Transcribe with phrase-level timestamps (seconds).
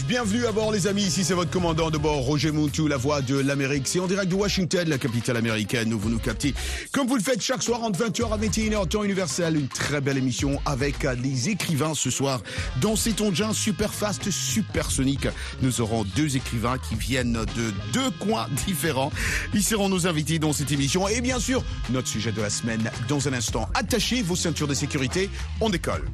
[0.00, 3.20] bienvenue à bord les amis, ici c'est votre commandant de bord Roger Montou, la voix
[3.20, 3.86] de l'Amérique.
[3.86, 6.54] C'est en direct de Washington, la capitale américaine, où vous nous captez.
[6.92, 10.16] Comme vous le faites chaque soir entre 20h à 21h, temps universel, une très belle
[10.16, 12.40] émission avec les écrivains ce soir.
[12.80, 15.28] Dans ces tongins super fast, super sonique,
[15.60, 19.12] nous aurons deux écrivains qui viennent de deux coins différents.
[19.52, 21.06] Ils seront nos invités dans cette émission.
[21.06, 23.68] Et bien sûr, notre sujet de la semaine dans un instant.
[23.74, 25.28] Attachez vos ceintures de sécurité,
[25.60, 26.06] on décolle.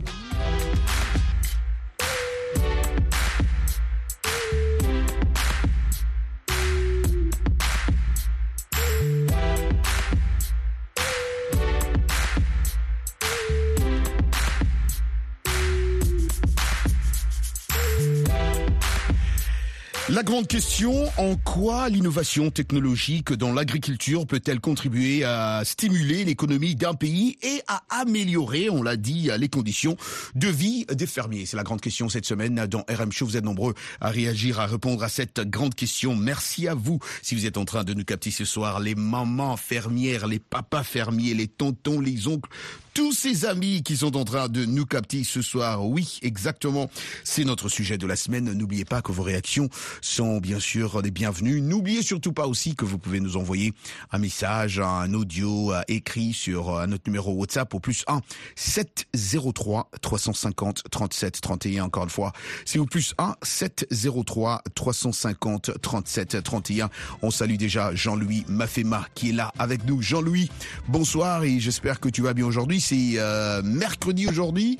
[20.10, 26.94] La grande question, en quoi l'innovation technologique dans l'agriculture peut-elle contribuer à stimuler l'économie d'un
[26.94, 29.98] pays et à améliorer, on l'a dit, les conditions
[30.34, 31.44] de vie des fermiers?
[31.44, 33.26] C'est la grande question cette semaine dans RM Show.
[33.26, 36.16] Vous êtes nombreux à réagir, à répondre à cette grande question.
[36.16, 38.80] Merci à vous si vous êtes en train de nous capter ce soir.
[38.80, 42.48] Les mamans fermières, les papas fermiers, les tontons, les oncles,
[42.98, 45.86] tous ces amis qui sont en train de nous capter ce soir.
[45.86, 46.90] Oui, exactement.
[47.22, 48.52] C'est notre sujet de la semaine.
[48.52, 49.68] N'oubliez pas que vos réactions
[50.00, 51.60] sont bien sûr les bienvenues.
[51.60, 53.72] N'oubliez surtout pas aussi que vous pouvez nous envoyer
[54.10, 58.20] un message, un audio écrit sur euh, notre numéro WhatsApp au plus 1
[58.56, 61.84] 703 350 37 31.
[61.84, 62.32] Encore une fois,
[62.64, 66.90] c'est au plus 1 703 350 37 31.
[67.22, 70.02] On salue déjà Jean-Louis Mafema qui est là avec nous.
[70.02, 70.50] Jean-Louis,
[70.88, 72.80] bonsoir et j'espère que tu vas bien aujourd'hui.
[72.88, 74.78] C'est euh, mercredi aujourd'hui.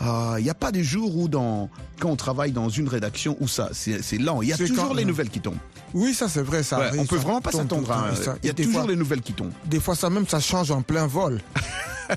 [0.00, 1.68] Il n'y a pas de jour où dans,
[2.00, 4.42] quand on travaille dans une rédaction où ça, c'est lent.
[4.42, 5.58] Il y a toujours quand- les nouvelles qui tombent.
[5.94, 7.00] Oui, ça c'est vrai, ça Ouais, arrive.
[7.00, 7.90] on peut ça vraiment pas s'attendre.
[7.92, 8.10] à
[8.42, 9.52] Il y a toujours fois, les nouvelles qui tombent.
[9.66, 11.40] Des fois, ça même, ça change en plein vol.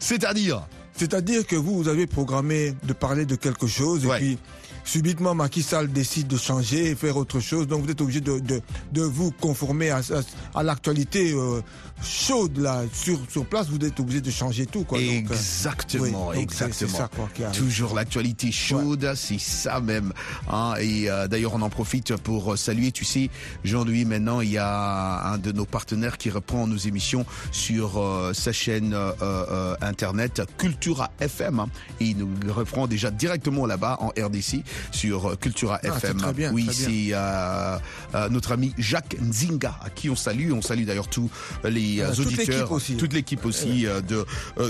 [0.00, 4.16] C'est-à-dire, C'est-à-dire que vous, vous avez programmé de parler de quelque chose Ouais.
[4.16, 4.38] et puis
[4.84, 7.66] subitement Macky Sall décide de changer et faire autre chose.
[7.66, 8.60] Donc vous êtes obligé de, de,
[8.92, 11.62] de vous conformer à, à, à l'actualité euh,
[12.02, 13.68] chaude là sur, sur place.
[13.68, 14.84] Vous êtes obligé de changer tout.
[14.84, 14.98] Quoi.
[14.98, 16.96] Donc, euh, exactement, oui, exactement.
[16.96, 17.28] ça, quoi.
[17.52, 20.12] Toujours l'actualité chaude, c'est ça même.
[20.50, 23.30] Hein, et euh, d'ailleurs, on en profite pour euh, saluer, tu sais,
[23.64, 28.32] Jean-Louis, maintenant, il y a un de nos partenaires qui reprend nos émissions sur euh,
[28.34, 31.60] sa chaîne euh, euh, internet Cultura FM.
[31.60, 31.68] hein,
[32.00, 36.16] et il nous reprend déjà directement là-bas en RDC sur Cultura Ah, FM.
[36.18, 37.78] très bien, oui, c'est euh,
[38.14, 40.52] euh, notre ami Jacques Nzinga, à qui on salue.
[40.52, 41.30] On salue d'ailleurs tous
[41.64, 42.96] les euh, Euh, toute auditeurs, l'équipe aussi.
[42.96, 44.24] toute l'équipe aussi euh, de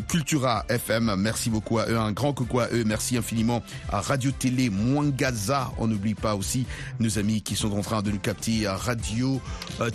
[0.08, 1.14] Cultura FM.
[1.16, 2.84] Merci beaucoup à eux, un grand coucou à eux.
[2.84, 5.72] Merci infiniment à Radio Télé Mwangaza.
[5.78, 6.66] On n'oublie pas aussi
[7.00, 9.40] nos amis qui sont en train de nous capter à Radio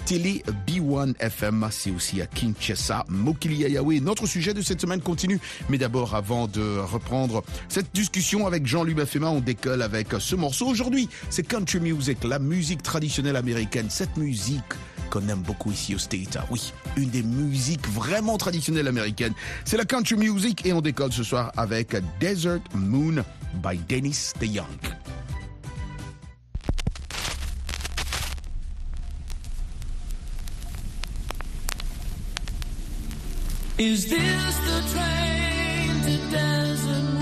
[0.05, 1.67] Télé B1 FM.
[1.71, 4.01] C'est aussi à Kinshasa, Mokili Ayawe.
[4.01, 5.39] Notre sujet de cette semaine continue.
[5.69, 10.67] Mais d'abord, avant de reprendre cette discussion avec Jean-Louis Bafema, on décolle avec ce morceau.
[10.67, 13.87] Aujourd'hui, c'est country music, la musique traditionnelle américaine.
[13.89, 14.63] Cette musique
[15.09, 16.37] qu'on aime beaucoup ici au State.
[16.39, 19.33] Ah Oui, une des musiques vraiment traditionnelles américaines.
[19.65, 23.23] C'est la country music et on décolle ce soir avec Desert Moon
[23.63, 24.65] by Dennis DeYoung.
[33.77, 37.18] Is this the train to Desert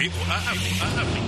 [0.00, 0.80] sur VOA Afrique.
[0.80, 1.19] Driving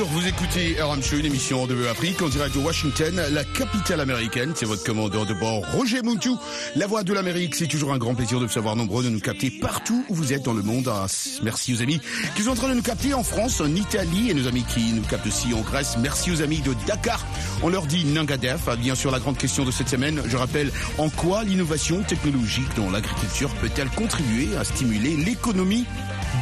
[0.00, 4.52] sûr, vous écoutez RM une émission de Afrique en direct de Washington, la capitale américaine.
[4.54, 6.38] C'est votre commandeur de bord, Roger Moutou.
[6.74, 9.20] La voix de l'Amérique, c'est toujours un grand plaisir de vous savoir nombreux de nous
[9.20, 10.88] capter partout où vous êtes dans le monde.
[10.88, 11.06] Ah,
[11.42, 12.00] merci aux amis
[12.34, 14.92] qui sont en train de nous capter en France, en Italie et nos amis qui
[14.92, 15.96] nous captent aussi en Grèce.
[15.98, 17.26] Merci aux amis de Dakar.
[17.62, 18.68] On leur dit Nangadef.
[18.68, 22.74] Ah, Bien sûr, la grande question de cette semaine, je rappelle, en quoi l'innovation technologique
[22.76, 25.84] dans l'agriculture peut-elle contribuer à stimuler l'économie?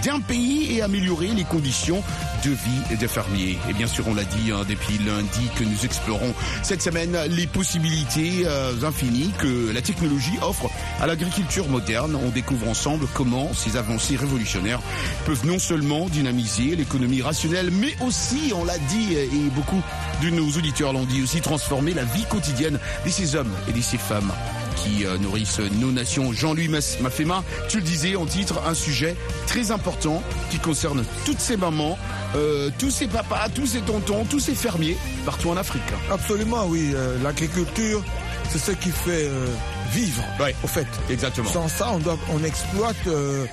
[0.05, 2.03] D'un pays et améliorer les conditions
[2.45, 3.59] de vie des fermiers.
[3.69, 7.47] Et bien sûr, on l'a dit hein, depuis lundi que nous explorons cette semaine les
[7.47, 12.17] possibilités euh, infinies que la technologie offre à l'agriculture moderne.
[12.25, 14.81] On découvre ensemble comment ces avancées révolutionnaires
[15.27, 19.83] peuvent non seulement dynamiser l'économie rationnelle, mais aussi, on l'a dit, et beaucoup
[20.23, 23.81] de nos auditeurs l'ont dit aussi, transformer la vie quotidienne de ces hommes et de
[23.81, 24.33] ces femmes
[24.83, 26.33] qui euh, nourrissent nos nations.
[26.33, 29.17] Jean-Louis Mafema, tu le disais en titre, un sujet
[29.47, 31.99] très important qui concerne toutes ces mamans,
[32.37, 35.83] euh, tous ces papas, tous ces tontons, tous ces fermiers partout en Afrique.
[36.11, 36.93] Absolument, oui.
[36.95, 38.03] euh, L'agriculture,
[38.51, 39.47] c'est ce qui fait euh,
[39.93, 40.55] vivre, Ouais.
[40.63, 40.87] au fait.
[41.11, 41.49] Exactement.
[41.51, 43.47] Sans ça, on, doit, on exploite euh,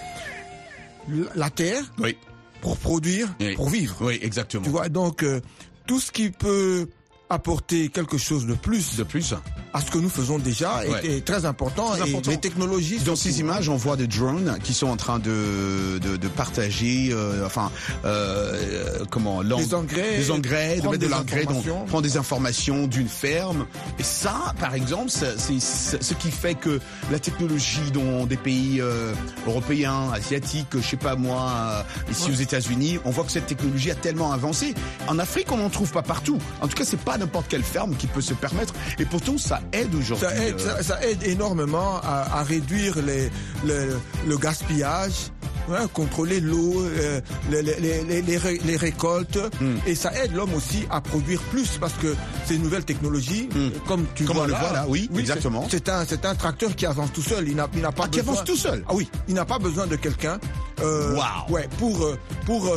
[1.36, 2.17] la terre Oui,
[2.62, 3.55] pour produire, Oui.
[3.55, 3.96] pour vivre.
[4.01, 4.63] oui, exactement.
[4.63, 5.39] Tu vois, donc euh,
[5.88, 6.88] tout ce qui peut
[7.29, 9.34] apporter quelque chose de plus De plus,
[9.74, 11.05] à ce que nous faisons déjà est- Ouais.
[11.17, 11.89] est, très important.
[11.89, 12.32] Très et important.
[12.32, 16.17] les technologies Dans ces images, on voit des drones qui sont en train de de,
[16.17, 17.72] de partager, euh, enfin,
[18.05, 21.46] euh, comment, l'en- Des engrais, des engrais, de mettre de des l'engrais,
[21.88, 23.65] prendre des informations d'une ferme.
[24.00, 26.79] Et ça, par exemple, c'est ce qui fait que
[27.12, 29.13] la technologie dans des pays euh,
[29.48, 33.91] européens, asiatiques, je sais pas moi, euh, ici aux États-Unis, on voit que cette technologie
[33.91, 34.74] a tellement avancé.
[35.08, 36.38] En Afrique, on n'en trouve pas partout.
[36.62, 38.74] En tout cas, c'est pas n'importe quelle ferme qui peut se permettre.
[39.00, 40.27] Et pourtant, ça aide aujourd'hui.
[40.27, 43.29] Ça aide, euh, ça, ça aide énormément à, à réduire les,
[43.65, 45.31] le gaspillage,
[45.72, 49.75] hein, contrôler l'eau, euh, les, les, les, les ré- les récoltes, Hmm.
[49.88, 54.05] et ça aide l'homme aussi à produire plus parce que ces nouvelles technologies, euh, comme
[54.15, 54.25] tu.
[54.25, 55.67] Comme vois on le là, voit là, oui, exactement.
[55.69, 57.48] C'est un, c'est un tracteur qui avance tout seul.
[57.48, 58.84] Il n'a, il n'a pas Ah, qui besoin- avance tout seul?
[58.88, 60.39] Ah oui, il n'a pas besoin de quelqu'un.
[60.81, 61.25] euh, Waouh.
[61.53, 62.69] Ouais, pour euh, pour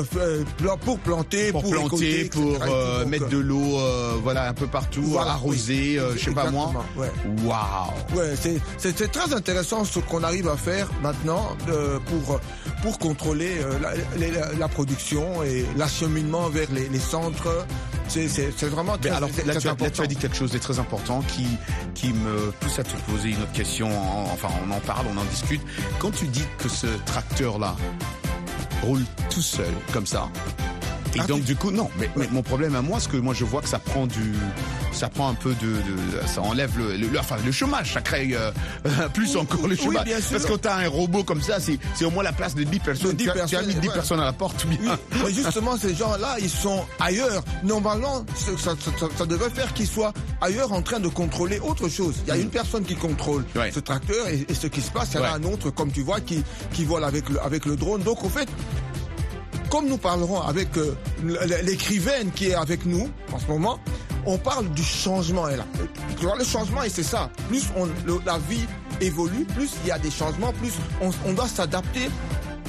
[0.84, 4.66] pour planter, pour, pour, planter, pour euh, Donc, mettre de l'eau, euh, voilà, un peu
[4.66, 5.98] partout, Voilà, arroser, oui.
[5.98, 6.72] euh, je sais pas moi.
[6.96, 7.10] Ouais.
[7.44, 8.18] Waouh.
[8.18, 12.40] Ouais, c'est c'est c'est très intéressant ce qu'on arrive à faire maintenant euh, pour
[12.82, 13.94] pour contrôler euh, la,
[14.28, 17.66] la- la production et l'acheminement vers les, les centres.
[18.08, 18.28] C'est
[18.64, 19.92] vraiment très, Mais alors c'est là très tu, as, là, important.
[19.96, 21.46] tu as dit quelque chose de très important qui
[21.94, 23.88] qui me pousse à te poser une autre question.
[23.88, 25.60] En- Enfin, on en parle, on en discute.
[25.98, 27.76] Quand tu dis que ce tracteur là
[28.82, 30.28] roule tout seul comme ça.
[31.14, 33.34] Et Ah, donc du coup non, mais, mais mon problème à moi, c'est que moi
[33.34, 34.32] je vois que ça prend du,
[34.92, 38.30] ça prend un peu de, de- ça enlève le, le- enfin le chômage, ça crée
[38.32, 38.50] euh,
[39.14, 40.04] plus encore le oui, chômage.
[40.04, 40.30] bien sûr.
[40.32, 42.78] Parce que quand t'as un robot comme ça, c'est au moins la place de 10
[42.80, 43.12] personnes.
[43.12, 43.94] De 10 tu, as, tu as personnes, mis 10 ouais.
[43.94, 44.78] personnes à la porte, bien.
[45.12, 47.42] Oui, mais justement, ces gens-là, ils sont ailleurs.
[47.62, 51.88] Normalement, ça, ça, ça- ça devrait faire qu'ils soient ailleurs en train de contrôler autre
[51.88, 52.16] chose.
[52.26, 53.58] Il y a une personne qui contrôle Mm.
[53.58, 53.70] Ouais.
[53.72, 55.92] ce tracteur et, et ce qui se passe, il y en a un autre, comme
[55.92, 56.42] tu vois, qui,
[56.72, 58.02] qui vole avec le, avec le drone.
[58.02, 58.48] Donc, au fait,
[59.70, 60.94] comme nous parlerons avec euh,
[61.62, 63.78] l'écrivaine qui est avec nous en ce moment,
[64.26, 65.46] on parle du changement.
[65.46, 65.64] Là,
[66.38, 67.30] le changement, c'est ça.
[67.48, 67.66] Plus
[68.26, 68.66] la vie
[69.00, 70.72] évolue, plus il y a des changements, plus
[71.24, 72.08] on doit s'adapter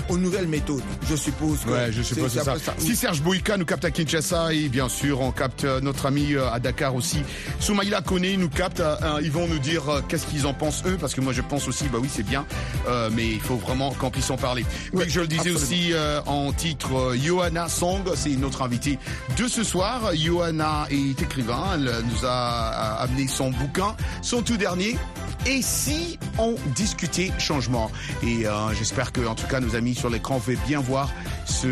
[0.10, 0.84] aux nouvelles méthodes.
[1.10, 2.56] Je suppose que Ouais, je suppose c'est ça.
[2.78, 6.34] Si Serge Boïka nous capte à Kinshasa et bien sûr on capte euh, notre ami
[6.34, 7.22] euh, à Dakar aussi.
[7.60, 8.80] Soumaïla Koné nous capte.
[8.80, 11.68] euh, ils vont nous dire qu'est-ce qu'ils en pensent eux parce que moi je pense
[11.68, 12.46] aussi bah oui c'est bien
[12.88, 14.66] euh, mais il faut vraiment qu'on puisse en parler.
[14.94, 15.60] Oui, je le disais absolument.
[15.60, 18.98] aussi euh, en titre euh, Johanna Song c'est notre invitée
[19.38, 20.12] de ce soir.
[20.16, 24.98] Johanna est écrivain, elle nous a amené son bouquin, son tout dernier
[25.46, 27.92] Et si on discutait changement?
[28.24, 28.46] Et
[28.78, 31.12] j'espère que, en tout cas, nos amis sur l'écran vont bien voir
[31.46, 31.68] ce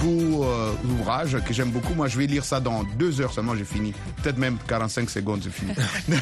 [0.00, 1.94] beau euh, ouvrage que j'aime beaucoup.
[1.94, 3.92] Moi, je vais lire ça dans deux heures seulement, j'ai fini.
[4.22, 5.72] Peut-être même 45 secondes, j'ai fini.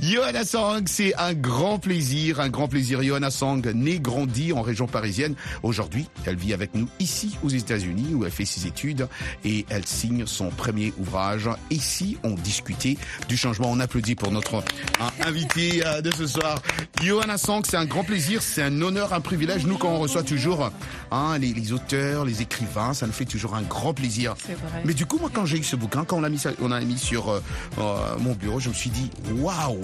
[0.00, 3.02] Johanna Sang, c'est un grand plaisir, un grand plaisir.
[3.02, 5.34] Johanna Sang, née, grandie en région parisienne.
[5.62, 9.08] Aujourd'hui, elle vit avec nous ici aux États-Unis où elle fait ses études
[9.44, 11.48] et elle signe son premier ouvrage.
[11.80, 14.56] Si on discutait du changement On applaudit pour notre
[15.00, 16.60] hein, invité euh, de ce soir.
[17.02, 19.64] Johanna Sang, c'est un grand plaisir, c'est un honneur, un privilège.
[19.64, 20.70] Nous, quand on reçoit toujours
[21.10, 24.34] hein, les, les auteurs, les écrivains, ça nous fait toujours un grand plaisir.
[24.34, 24.82] Vrai.
[24.84, 26.80] Mais du coup, moi, quand j'ai eu ce bouquin, quand on l'a mis, on a
[26.80, 27.40] mis sur euh,
[27.78, 29.80] euh, mon bureau, je me suis dit, waouh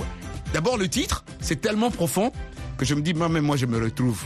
[0.53, 2.31] D'abord, le titre, c'est tellement profond
[2.77, 4.21] que je me dis, moi, même moi, je me retrouve.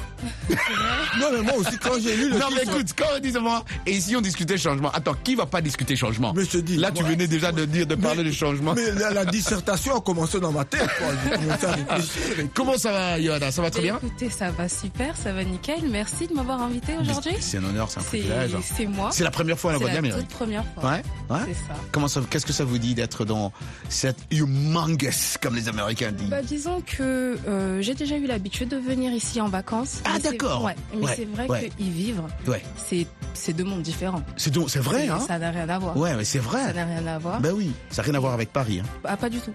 [1.21, 3.65] Non, mais moi aussi, quand j'ai lu le non, mais écoute, quand on dit moi,
[3.87, 6.77] et si on discutait changement Attends, qui va pas discuter changement Mais je te dis,
[6.77, 8.75] Là, tu moi- venais déjà de dire, de parler de changement.
[8.75, 10.89] mais la, la dissertation a commencé dans ma tête.
[10.99, 11.09] Quoi.
[11.25, 12.49] J'ai commencé à réfléchir.
[12.55, 13.99] Comment ça va, Yohanna Ça va très bien?
[14.03, 15.89] Écoutez, ça va super, ça va nickel.
[15.91, 17.33] Merci de m'avoir invité aujourd'hui.
[17.41, 18.57] C'est un honneur, c'est un C'est privilège.
[18.77, 19.11] c'est moi.
[19.13, 20.29] C'est la première fois à la C'est voix de la l'Amérique.
[20.29, 20.91] toute première fois.
[20.91, 21.41] Ouais, ouais.
[21.47, 21.75] C'est ça.
[21.93, 23.53] Comment ça Qu'est-ce que ça vous dit d'être dans
[23.89, 26.29] cette humongous, comme les Américains disent?
[26.31, 30.01] Bah, disons que euh, j'ai déjà eu l'habitude de venir ici en vacances.
[30.05, 30.63] Ah, d'accord.
[30.63, 31.71] Ouais, mais Ouais, c'est vrai ouais.
[31.77, 32.63] que y vivre, Ouais.
[32.77, 34.23] c'est c'est deux mondes différents.
[34.37, 35.97] C'est donc, c'est vrai, hein Ça n'a rien à voir.
[35.97, 36.73] Ouais, mais c'est Ça vrai.
[36.73, 37.41] n'a rien à voir.
[37.41, 38.81] Ben oui, ça n'a rien à voir avec Paris.
[38.81, 38.89] Hein.
[39.05, 39.51] Ah, pas du tout.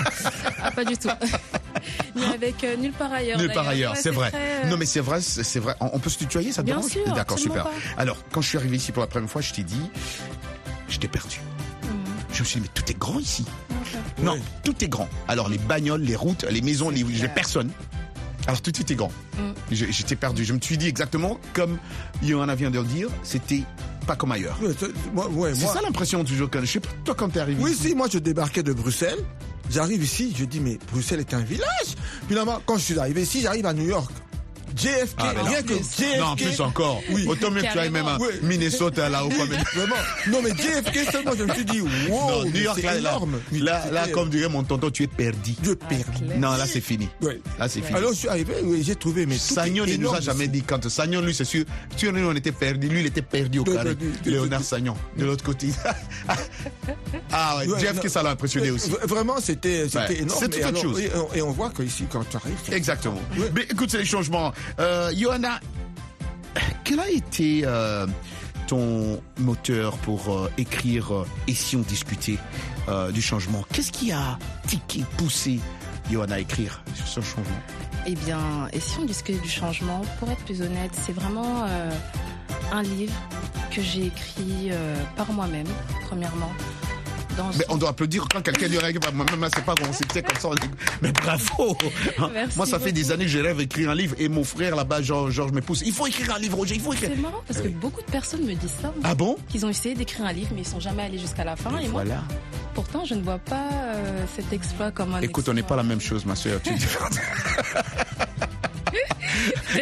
[0.62, 1.08] ah, pas du tout.
[2.16, 3.38] Ni avec euh, nulle part ailleurs.
[3.38, 4.30] Nulle part ailleurs, c'est vrai.
[4.30, 5.74] très, euh, Non, mais c'est vrai, c'est vrai.
[5.80, 7.64] On on peut se tutoyer, ça te Bien sûr, D'accord, super.
[7.64, 7.70] pas.
[7.98, 9.90] Alors, quand je suis arrivé ici pour la première fois, je t'ai dit,
[10.88, 11.40] je t'ai perdu.
[11.82, 11.90] Mhm.
[12.32, 13.44] Je me suis dit, mais tout est grand ici.
[14.22, 15.08] Non, tout est grand.
[15.28, 17.70] Alors, les bagnoles, les routes, les maisons, les, personnes.
[18.46, 19.10] Alors, tout était grand.
[19.38, 19.52] Mm.
[19.72, 20.44] J'étais perdu.
[20.44, 21.78] Je me suis dit exactement comme
[22.22, 23.62] Johanna vient de le dire, c'était
[24.06, 24.58] pas comme ailleurs.
[24.62, 27.30] Ouais, c'est- moi, ouais, C'est moi- ça l'impression toujours que je sais pas toi quand
[27.30, 27.62] t'es arrivé.
[27.62, 27.88] Oui, ici.
[27.88, 29.18] si, moi je débarquais de Bruxelles.
[29.70, 31.94] J'arrive ici, je dis, mais Bruxelles est un village.
[32.28, 34.10] Finalement, quand je suis arrivé ici, j'arrive à New York.
[34.76, 36.18] JFK, Ah, rien que JFK.
[36.18, 37.02] Non, en plus encore.
[37.10, 37.24] Oui.
[37.28, 38.18] Autant même que tu ailles même à.
[38.42, 39.28] Minnesota là-haut.
[39.30, 39.94] quoi, mais- Vraiment.
[40.28, 41.88] Non, mais JFK seulement, je me suis dit, wow,
[42.30, 43.40] Non, New York, c'est là, là, énorme.
[43.52, 45.52] là, là, comme dirait mon tonton, tu es perdu.
[45.64, 46.04] Ah, père.
[46.16, 46.38] clair.
[46.38, 47.08] Non, là, c'est fini.
[47.22, 47.40] Ouais.
[47.58, 47.96] Là, c'est fini.
[47.96, 50.88] Alors je suis arrivé, oui, j'ai trouvé, mais Sagnon, il nous a jamais dit quand
[50.88, 51.64] Sagnon, lui, c'est sûr.
[51.96, 52.88] Tu nous, on était perdu.
[52.88, 53.96] Lui, il était perdu au carré.
[54.24, 55.68] Léonard Sagnon, de l'autre côté.
[57.34, 58.02] ah ouais, Ouais, Jeff, non.
[58.02, 58.90] que ça l'a impressionné aussi.
[58.90, 60.38] V- Vraiment, c'était c'était Ouais, énorme.
[60.40, 61.00] c'est toute et, autre alors- chose.
[61.00, 63.20] et on- et on voit qu'ici, quand tu arrives, Exactement.
[63.36, 63.50] Ouais.
[63.54, 64.52] Mais écoute, c'est les changements.
[64.78, 65.60] Euh, Johanna,
[66.84, 68.06] quel a été euh,
[68.68, 72.38] ton moteur pour euh, écrire euh, Et si on discutait
[72.88, 73.64] euh, du changement?
[73.72, 75.60] Qu'est-ce qui a tiqué, poussé
[76.10, 77.60] Johanna à écrire sur ce changement?
[78.06, 81.90] Eh bien, et si on discute du changement, pour être plus honnête, c'est vraiment euh,
[82.70, 83.14] un livre
[83.74, 85.66] que j'ai écrit euh, par moi-même,
[86.06, 86.52] premièrement.
[87.36, 88.78] Dans Mais on doit applaudir quand quelqu'un dit.
[89.12, 90.48] Moi-même, là, c'est pas qu'on s'était comme ça.
[91.02, 91.76] Mais bravo
[92.18, 94.14] Hein, Merci Moi, ça fait des années que je rêve d'écrire un livre.
[94.18, 95.82] Et mon frère, là-bas, Georges, Georges me pousse.
[95.84, 97.10] Il faut écrire un livre, Roger, il faut écrire.
[97.14, 98.92] C'est marrant parce que beaucoup de personnes me disent ça.
[99.02, 99.36] Ah bon?
[99.48, 101.70] Qu'ils ont essayé d'écrire un livre, mais ils sont jamais allés jusqu'à la fin.
[101.78, 102.22] Et moi, Voilà.
[102.74, 105.82] pourtant, je ne vois pas euh, cet exploit comme un Écoute, on n'est pas la
[105.82, 106.60] même chose, ma soeur.
[106.62, 107.18] Tu es différente.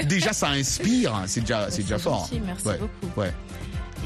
[0.06, 1.14] déjà, ça inspire.
[1.14, 2.20] hein, C'est déjà, c'est déjà fort.
[2.20, 3.20] gentil, merci Ouais, beaucoup.
[3.20, 3.32] Ouais.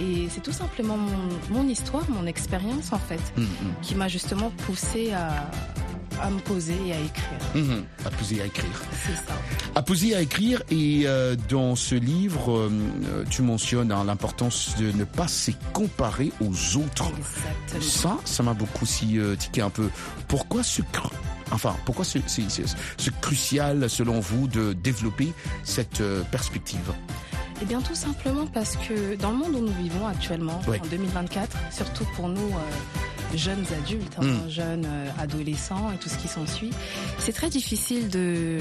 [0.01, 3.47] Et c'est tout simplement mon, mon histoire, mon expérience en fait, Hum,
[3.83, 5.51] qui m'a justement poussé à,
[6.23, 7.39] à me poser et à écrire.
[7.55, 7.85] hum.
[8.05, 8.81] À poser à écrire.
[9.07, 9.35] C'est ça.
[9.75, 10.63] À poser à écrire.
[10.71, 16.31] Et euh, dans ce livre, euh, tu mentionnes hein, l'importance de ne pas se comparer
[16.41, 17.11] aux autres.
[17.73, 17.81] Exactement.
[17.81, 19.89] Ça, ça m'a beaucoup aussi euh, tiqué un peu.
[20.29, 20.83] Pourquoi ce
[21.53, 22.23] Enfin, pourquoi c'est
[23.21, 25.33] crucial, selon vous, de développer
[25.63, 26.93] cette euh, perspective?
[27.63, 30.79] Eh bien, tout simplement parce que dans le monde où nous vivons actuellement, Oui.
[30.83, 34.51] en 2024, surtout pour nous euh, jeunes adultes, hein, Mm.
[34.51, 36.71] jeunes euh, adolescents et tout ce qui s'ensuit,
[37.19, 38.61] c'est très difficile de,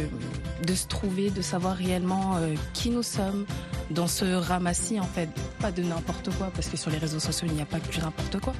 [0.66, 3.46] de se trouver, de savoir réellement euh, qui nous sommes
[3.92, 5.30] dans ce ramassis, en fait.
[5.60, 7.92] Pas de n'importe quoi, parce que sur les réseaux sociaux, il n'y a pas que
[7.92, 8.54] du n'importe quoi.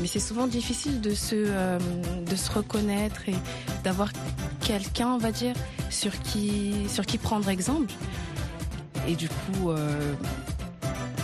[0.00, 3.34] Mais c'est souvent difficile de se, de se reconnaître et
[3.84, 4.10] d'avoir
[4.60, 5.54] quelqu'un, on va dire,
[5.90, 7.92] sur qui, sur qui prendre exemple.
[9.06, 10.14] Et du coup, euh,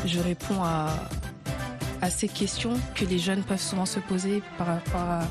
[0.07, 0.91] je réponds à,
[2.01, 5.23] à ces questions que les jeunes peuvent souvent se poser par rapport à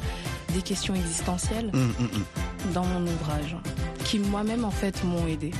[0.54, 2.74] des questions existentielles Hum, hum, hum.
[2.74, 3.56] dans mon ouvrage,
[4.04, 5.52] qui moi-même en fait m'ont aidé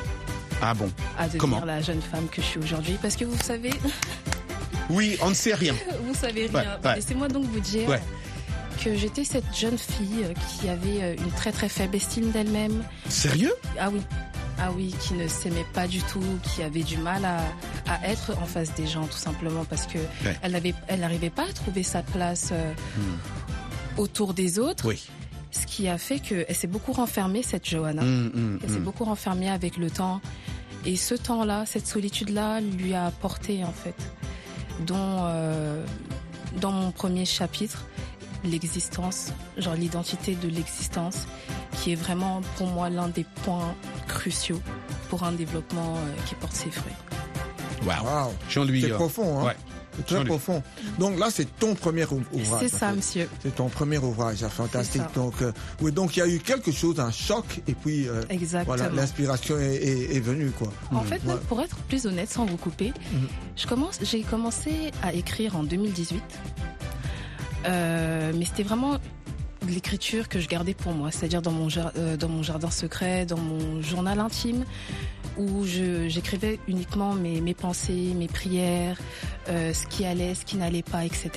[0.62, 0.90] Ah bon?
[1.18, 1.66] à devenir Comment?
[1.66, 2.98] la jeune femme que je suis aujourd'hui.
[3.02, 3.72] Parce que vous savez,
[4.90, 5.74] Oui, on ne sait rien.
[6.06, 6.78] vous savez rien.
[6.84, 6.96] ouais.
[6.96, 8.02] Laissez-moi donc vous dire Ouais.
[8.84, 10.26] que j'étais cette jeune fille
[10.60, 13.54] qui avait euh, une très très faible estime d'elle-même, Sérieux?
[13.80, 14.02] Ah oui.
[14.64, 17.40] Ah oui, qui ne s'aimait pas du tout, qui avait du mal à,
[17.92, 20.34] à être en face des gens, tout simplement parce que Ouais.
[20.44, 20.74] Hmm.
[20.88, 22.72] elle n'arrivait pas à trouver sa place euh,
[23.98, 24.88] autour des autres.
[24.88, 25.02] Oui.
[25.52, 28.04] Ce qui a fait qu'elle s'est beaucoup renfermée, cette Johanna.
[28.04, 30.22] Hum, hum, Elle s'est beaucoup renfermée avec le temps.
[30.86, 33.96] Et ce temps-là, cette solitude-là, lui a apporté, en fait,
[34.86, 34.96] dont,
[35.26, 35.84] euh,
[36.62, 37.86] dans mon premier chapitre,
[38.44, 41.28] l'existence, genre l'identité de l'existence,
[41.82, 43.76] qui est vraiment pour moi l'un des points
[44.08, 44.62] cruciaux
[45.10, 46.94] pour un développement euh, qui porte ses fruits.
[47.86, 48.06] Waouh.
[48.06, 48.32] Waouh.
[48.50, 48.82] Jean-Louis.
[48.82, 49.56] C'est euh, profond, hein ouais.
[49.98, 50.64] C'est très profond.
[51.00, 52.62] Donc là, c'est ton premier ou- ouvrage.
[52.62, 52.96] C'est ça, fait.
[52.96, 53.30] monsieur.
[53.44, 55.02] C'est ton premier ouvrage, ah, fantastique.
[55.16, 55.52] Donc, euh,
[55.82, 58.24] oui, donc il y a eu quelque chose, un choc, et puis euh,
[58.66, 60.72] voilà, l'inspiration est, est- est venue, quoi.
[60.94, 61.42] En fait, même Ouais.
[61.50, 63.28] pour être plus honnête, sans vous couper, Mhm.
[63.58, 66.24] je commence, j'ai commencé à écrire en 2018.
[67.66, 72.18] Euh, mais c'était vraiment de l'écriture que je gardais pour moi, c'est-à-dire dans mon, euh,
[72.18, 74.66] dans mon jardin secret, dans mon journal intime,
[75.38, 78.98] où j'écrivais uniquement mes, mes pensées, mes prières,
[79.50, 81.30] euh, ce qui allait, ce qui n'allait pas, etc.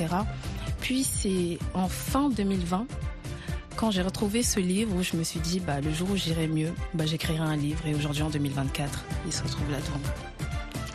[0.80, 2.86] Puis c'est en fin 2020
[3.76, 6.46] quand j'ai retrouvé ce livre où je me suis dit bah le jour où j'irai
[6.46, 10.00] mieux, bah j'écrirai un livre et aujourd'hui en 2024, il se retrouve là-dedans.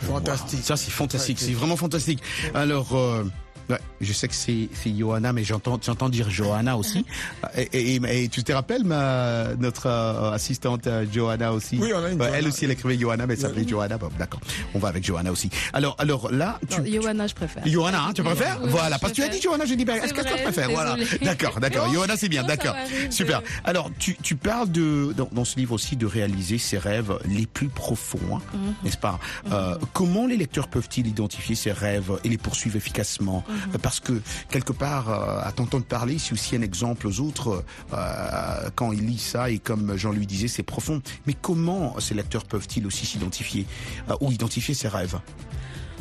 [0.00, 0.64] Fantastique.
[0.64, 1.38] Ça, c'est fantastique.
[1.38, 2.22] C'est vraiment fantastique.
[2.54, 3.24] Alors, euh,
[3.70, 7.04] ouais, je sais que c'est c'est Johanna, mais j'entends j'entends dire Johanna aussi.
[7.56, 11.78] et, et- et- et tu te rappelles ma notre euh, assistante euh, Johanna aussi?
[11.80, 12.38] Oui, on a une Ouais, Johanna.
[12.38, 13.98] Elle aussi, elle écrivait Johanna, mais elle s'appelait Johanna.
[13.98, 14.40] Bon, D'accord.
[14.74, 15.48] On va avec Johanna aussi.
[15.72, 17.66] Alors, alors là, tu, Non, Johanna, je préfère.
[17.66, 18.58] Johanna, hein, tu préfères?
[18.62, 20.42] Oui, Voilà, je parce que tu as dit Johanna, j'ai dit, ben, est-ce que tu
[20.42, 20.70] préfères?
[20.70, 21.92] Voilà, d'accord, d'accord.
[21.92, 22.74] Johanna, c'est bien, d'accord.
[23.10, 23.42] Super.
[23.64, 27.46] Alors, tu, tu parles de dans, dans ce livre aussi de réaliser ses rêves les
[27.46, 28.74] plus profonds, hein, Mhm.
[28.84, 29.18] n'est-ce pas?
[29.52, 33.44] Euh, Comment les lecteurs peuvent-ils identifier ces rêves et les poursuivre efficacement?
[33.48, 33.56] Mhm.
[33.74, 34.20] Euh, Parce que
[34.50, 39.06] quelque part, euh, à t'entendre parler, c'est aussi un exemple aux autres euh, quand ils
[39.06, 41.02] lisent ça et comme Jean lui disait, c'est profond.
[41.26, 43.66] Mais comment ces lecteurs peuvent-ils aussi s'identifier
[44.08, 45.18] euh, ou identifier ses rêves?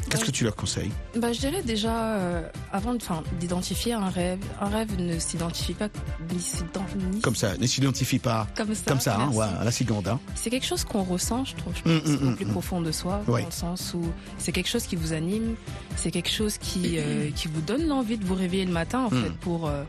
[0.10, 0.92] Qu'est-ce que tu leur conseilles?
[1.16, 2.42] Bah, je dirais déjà, euh,
[2.72, 2.96] avant
[3.40, 5.90] d'identifier un rêve, un rêve ne s'identifie pas
[6.32, 8.84] ni Comme ça, ne s'identifie pas comme ça.
[8.92, 10.08] comme ça, hein, ouais, à la seconde.
[10.08, 10.20] Hein.
[10.36, 12.92] C'est quelque chose qu'on ressent, je trouve, je pense, mm, au mm, plus profond de
[12.92, 14.04] soi, dans le sens où
[14.38, 15.56] c'est quelque chose qui vous anime,
[15.96, 19.10] c'est quelque chose qui, euh, qui vous donne l'envie de vous réveiller le matin, en
[19.10, 19.84] fait, pour, euh,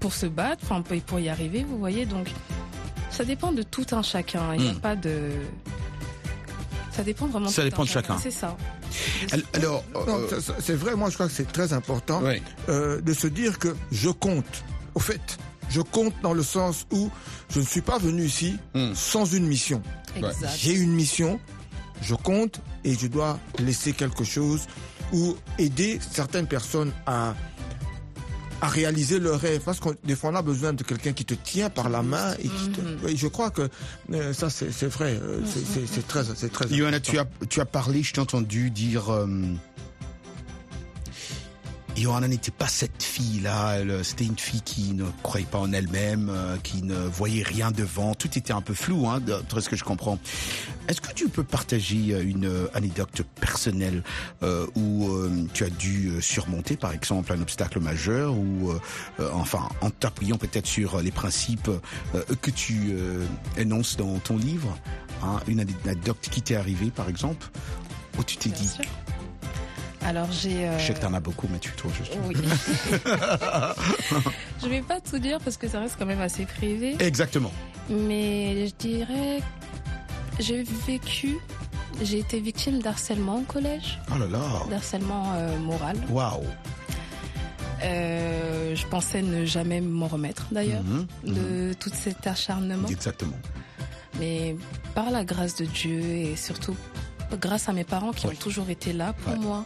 [0.00, 0.66] pour se battre,
[1.06, 2.06] pour- y arriver, vous voyez.
[2.06, 2.28] Donc,
[3.10, 4.54] ça dépend de tout un chacun.
[4.54, 5.30] Il n'y a pas de.
[6.98, 8.18] Ça dépend vraiment Ça dépend de chacun.
[8.20, 8.56] C'est ça.
[9.30, 12.20] Al- Alors, euh, c'est vrai, moi je crois que c'est très important
[12.68, 14.64] euh, de se dire que je compte.
[14.96, 15.38] Au fait,
[15.70, 17.08] je compte dans le sens où
[17.50, 18.94] je ne suis pas venu ici Mm.
[18.94, 19.80] sans une mission.
[20.56, 21.38] J'ai une mission,
[22.02, 24.62] je compte et je dois laisser quelque chose
[25.12, 27.34] ou aider certaines personnes à
[28.60, 31.34] à réaliser leur rêve parce que des fois on a besoin de quelqu'un qui te
[31.34, 32.98] tient par la main et qui te- Mhm.
[33.04, 33.68] Oui, je crois que
[34.12, 37.12] euh, ça c'est c'est vrai euh, c'est- c'est c'est très c'est très Johanna, important.
[37.12, 39.10] tu as, tu as parlé, je t'ai entendu dire.
[39.10, 39.26] Euh,
[41.98, 43.76] Johanna n'était pas cette fille-là.
[43.78, 47.70] elle, C'était une fille qui ne croyait pas en elle-même, euh, qui ne voyait rien
[47.70, 48.14] devant.
[48.14, 50.18] Tout était un peu flou, hein, d'après ce que je comprends.
[50.88, 54.02] Est-ce que tu peux partager euh, une euh, anecdote personnelle
[54.42, 58.80] euh, où euh, tu as dû euh, surmonter, par exemple, un obstacle majeur ou, euh,
[59.20, 61.70] euh, enfin, en t'appuyant peut-être sur les principes
[62.14, 63.24] euh, que tu euh,
[63.56, 64.76] énonces dans ton livre,
[65.22, 67.48] hein, une anecdote qui t'est arrivée, par exemple,
[68.18, 68.84] où tu t'es dit, sûr.
[70.08, 70.66] Alors, j'ai.
[70.66, 72.14] euh, je sais que t'en as beaucoup, mais tu trouves juste.
[72.26, 72.34] Oui.
[74.62, 76.96] je vais pas tout dire parce que ça reste quand même assez privé.
[76.98, 77.52] Exactement.
[77.90, 79.40] Mais je dirais,
[80.40, 81.36] j'ai vécu,
[82.02, 84.38] j'ai été victime d'harcèlement au collège, Oh là là.
[84.70, 85.96] d'harcèlement euh, moral.
[86.08, 86.42] Waouh.
[87.84, 91.34] Euh, je pensais ne jamais m'en remettre d'ailleurs Mhm, mhm.
[91.34, 92.88] de tout cet acharnement.
[92.88, 93.36] Exactement.
[94.18, 94.56] Mais
[94.94, 96.74] par la grâce de Dieu et surtout
[97.40, 99.38] grâce à mes parents qui ont toujours été là pour Ouais.
[99.38, 99.64] moi,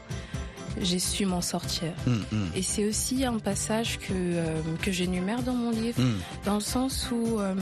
[0.80, 1.92] j'ai su m'en sortir.
[2.06, 6.18] Hum, hum, Et c'est aussi un passage que, euh, que j'énumère dans mon livre, hum.
[6.44, 7.54] dans le sens où euh,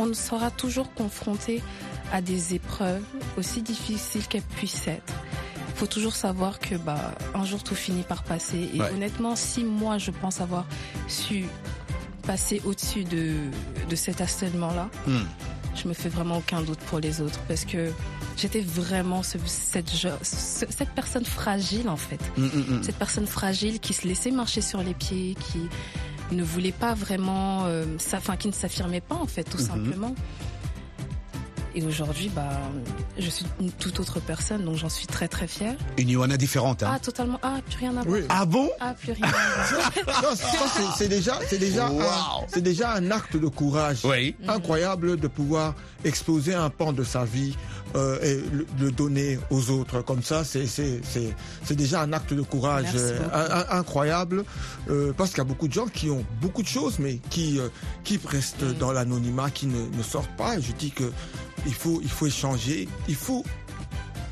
[0.00, 1.62] on sera toujours confronté
[2.12, 3.02] à des épreuves,
[3.36, 5.12] aussi difficiles qu'elles puissent être.
[5.68, 8.68] Il faut toujours savoir que bah, un jour tout finit par passer.
[8.74, 8.90] Et Ouais.
[8.92, 10.66] honnêtement, si moi je pense avoir
[11.06, 11.44] su
[12.26, 13.36] passer au-dessus de,
[13.88, 14.90] de cet harcèlement-là.
[15.82, 17.90] Je me fais vraiment aucun doute pour les autres parce que
[18.36, 22.82] j'étais vraiment ce- cette, jo- ce- cette personne fragile en fait Hum, hum, hum.
[22.82, 25.68] cette personne fragile qui se laissait marcher sur les pieds, qui
[26.34, 29.64] ne voulait pas vraiment, euh, enfin qui ne s'affirmait pas en fait, tout Mhm.
[29.66, 30.14] simplement.
[31.78, 32.48] Et aujourd'hui, bah,
[33.16, 35.76] je suis une toute autre personne, donc j'en suis très très fière.
[35.96, 37.38] Une Johanna différente, hein Ah, totalement.
[37.40, 38.06] Ah, plus rien à voir.
[38.08, 38.20] Oui.
[38.28, 38.68] Ah bon?
[38.80, 40.22] Ah, plus rien à voir.
[40.24, 40.46] Non, ça,
[40.98, 42.00] c'est- déjà, c'est déjà, Wow.
[42.02, 44.34] un, c'est déjà un acte de courage Oui.
[44.48, 47.54] incroyable de pouvoir exposer un pan de sa vie
[47.94, 50.02] euh, et le, le donner aux autres.
[50.02, 54.44] Comme ça, c'est c'est c'est c'est déjà un acte de courage euh, incroyable
[54.90, 57.60] euh, parce qu'il y a beaucoup de gens qui ont beaucoup de choses, mais qui
[57.60, 57.68] euh,
[58.02, 58.72] qui restent Mm.
[58.74, 60.56] dans l'anonymat, qui ne, ne sortent pas.
[60.58, 61.04] Et je dis que
[61.66, 63.44] il faut il faut échanger, il faut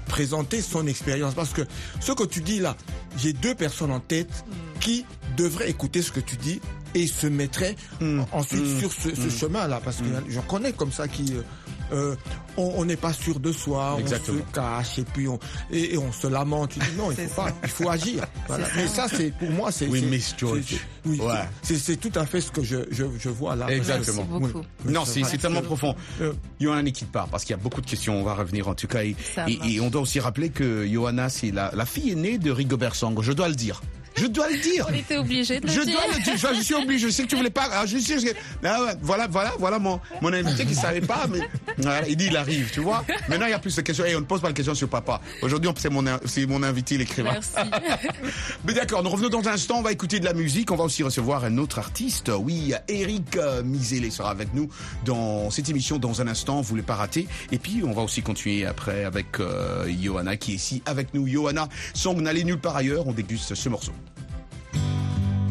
[0.06, 1.62] présenter son expérience parce que
[2.00, 2.76] ce que tu dis là,
[3.18, 4.78] j'ai deux personnes en tête Mm.
[4.80, 5.04] qui
[5.36, 6.60] devraient écouter ce que tu dis
[6.94, 8.22] et se mettraient Mm.
[8.32, 8.78] ensuite Mm.
[8.80, 11.32] sur ce, ce chemin-là parce que j'en connais comme ça qui
[11.92, 12.14] euh, euh,
[12.56, 14.38] on n'est pas sûr de soi, Exactement.
[14.46, 15.38] on se cache et puis on
[15.70, 16.70] et, et on se lamente.
[16.70, 18.24] Tu dis non, il faut pas, il faut agir.
[18.48, 18.66] Voilà.
[18.76, 19.06] Mais ça.
[19.08, 20.60] c'est pour moi c'est Oui, c'est- Miss George.
[20.66, 21.34] c'est- c'est- oui, Ouais.
[21.62, 23.68] c'est tout à fait ce que je je, je vois là.
[23.70, 24.26] Exactement.
[24.30, 24.64] Merci beaucoup.
[24.84, 24.92] Oui.
[24.92, 25.94] Non, c'est tellement profond.
[26.20, 28.18] Euh, Johanna quitte pas parce qu'il y a beaucoup de questions.
[28.20, 29.02] On va revenir en tout cas.
[29.04, 29.16] Et,
[29.80, 33.16] on doit aussi rappeler que Johanna, c'est la, la fille aînée de Rigobert Song.
[33.20, 33.82] Je dois le dire.
[34.16, 34.86] Je dois le dire.
[34.90, 35.94] On était obligé de le Je dire.
[35.94, 36.36] dois le dire.
[36.36, 37.06] Je, je suis obligé.
[37.06, 37.68] Je sais que tu voulais pas.
[37.72, 38.18] ah, je sais.
[38.18, 38.26] je-
[38.64, 41.40] ah voilà, voilà, voilà mon, mon invité qui savait pas, mais
[41.78, 43.04] voilà, il dit il arrive, tu vois.
[43.28, 44.04] Maintenant, il y a plus de questions.
[44.04, 45.20] Et on ne pose pas de questions sur papa.
[45.42, 47.32] Aujourd'hui, c'est mon, c'est mon invité, l'écrivain.
[47.32, 47.50] Merci.
[48.64, 50.84] Mais d'accord, nous revenons dans un instant, on va écouter de la musique, on va
[50.84, 52.30] aussi recevoir un autre artiste.
[52.36, 54.68] Oui, Eric euh, Misele sera avec nous
[55.04, 57.26] dans cette émission dans un instant, vous ne voulez pas rater.
[57.52, 61.26] Et puis on va aussi continuer après avec euh, Johanna qui est ici avec nous.
[61.28, 63.92] Johanna, song n'allait nulle part ailleurs, on déguste ce morceau.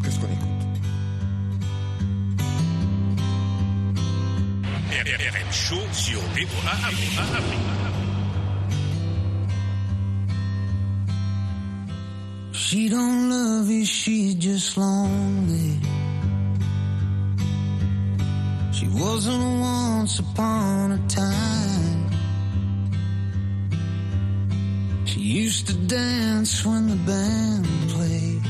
[0.02, 0.56] Qu'est-ce qu'on écoute
[4.90, 6.90] RM Show sur VOA
[12.52, 15.78] She don't love you, she's just lonely.
[18.72, 21.65] She wasn't once upon a time.
[25.36, 28.42] Used to dance when the band played.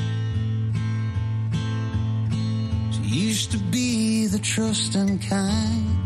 [2.95, 5.97] She used to be the trusting kind.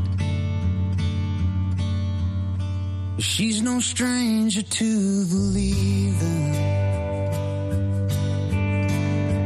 [3.18, 6.54] She's no stranger to the leaving.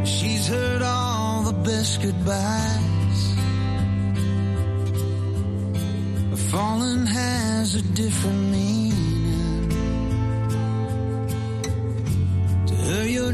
[0.07, 3.21] She's heard all the best goodbyes.
[6.53, 8.84] Falling has a different meaning.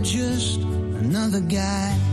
[0.03, 2.10] Just another guy.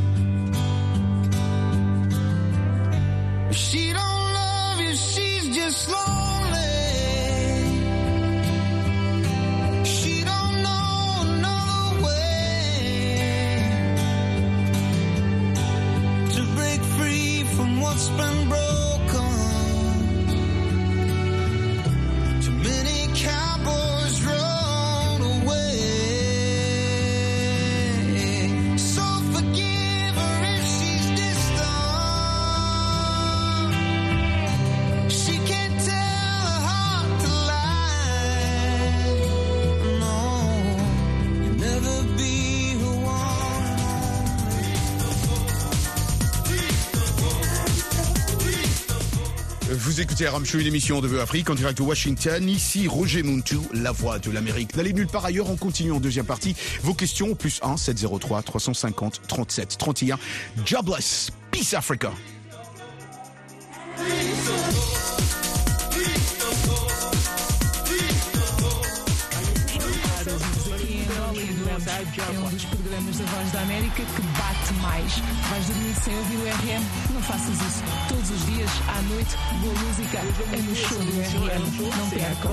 [50.26, 52.50] RM Show, une émission de Vœux Afrique en direct de Washington.
[52.50, 54.76] Ici Roger Muntu, la voix de l'Amérique.
[54.76, 56.56] N'allez nulle part ailleurs, on continue en deuxième partie.
[56.82, 60.18] Vos questions, plus 1 703 350 37 31.
[60.66, 62.12] Jobless, Peace Africa.
[73.18, 75.18] Da Voz da América que bate mais.
[75.50, 76.84] Vais dormir sem ouvir o RM?
[77.14, 77.84] Não faças isso.
[78.10, 80.18] Todos os dias, à noite, boa música
[80.54, 81.12] é no show do
[81.46, 81.66] RM.
[81.98, 82.52] Não percam.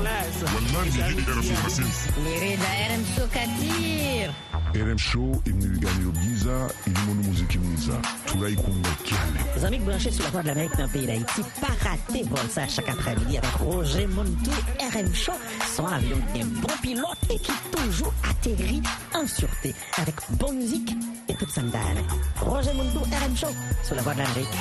[4.75, 7.93] RM Show imniliganiro byiza irimo n'umuziki mwiza
[8.27, 12.25] turayikunda cyane Les amis branchés sur la voie de l'Amérique le pays d'Haïti, pas rater
[12.25, 14.51] vol ça chaque après-midi avec Roger Montou,
[14.81, 15.33] RM Show,
[15.77, 17.53] son avion bien bon pilote et qui
[17.85, 18.83] toujours atterrit
[19.15, 20.91] en sûreté avec bonne musique
[21.29, 22.01] et toute sa mdane.
[22.41, 23.49] Roger Montou, RM Show,
[23.83, 24.57] sur la voie de l'Amérique.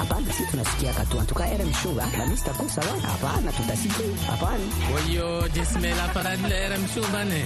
[0.00, 1.18] Hapana, si tunasikia katu.
[1.18, 2.94] En tout cas, RM Show, hein, la mista kusa wa.
[3.12, 4.06] Hapana, tutasikia.
[4.26, 4.64] Hapana.
[4.96, 7.44] Oyo, jisimela parade la RM Show bane.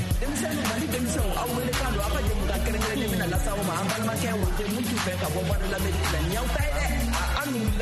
[7.44, 7.72] Roger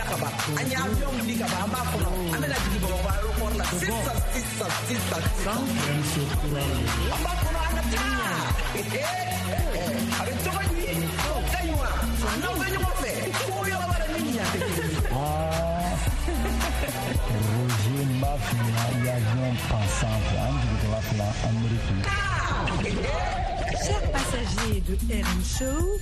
[23.85, 25.99] Chers passagers de RM Show,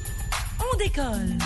[0.60, 1.38] on décolle.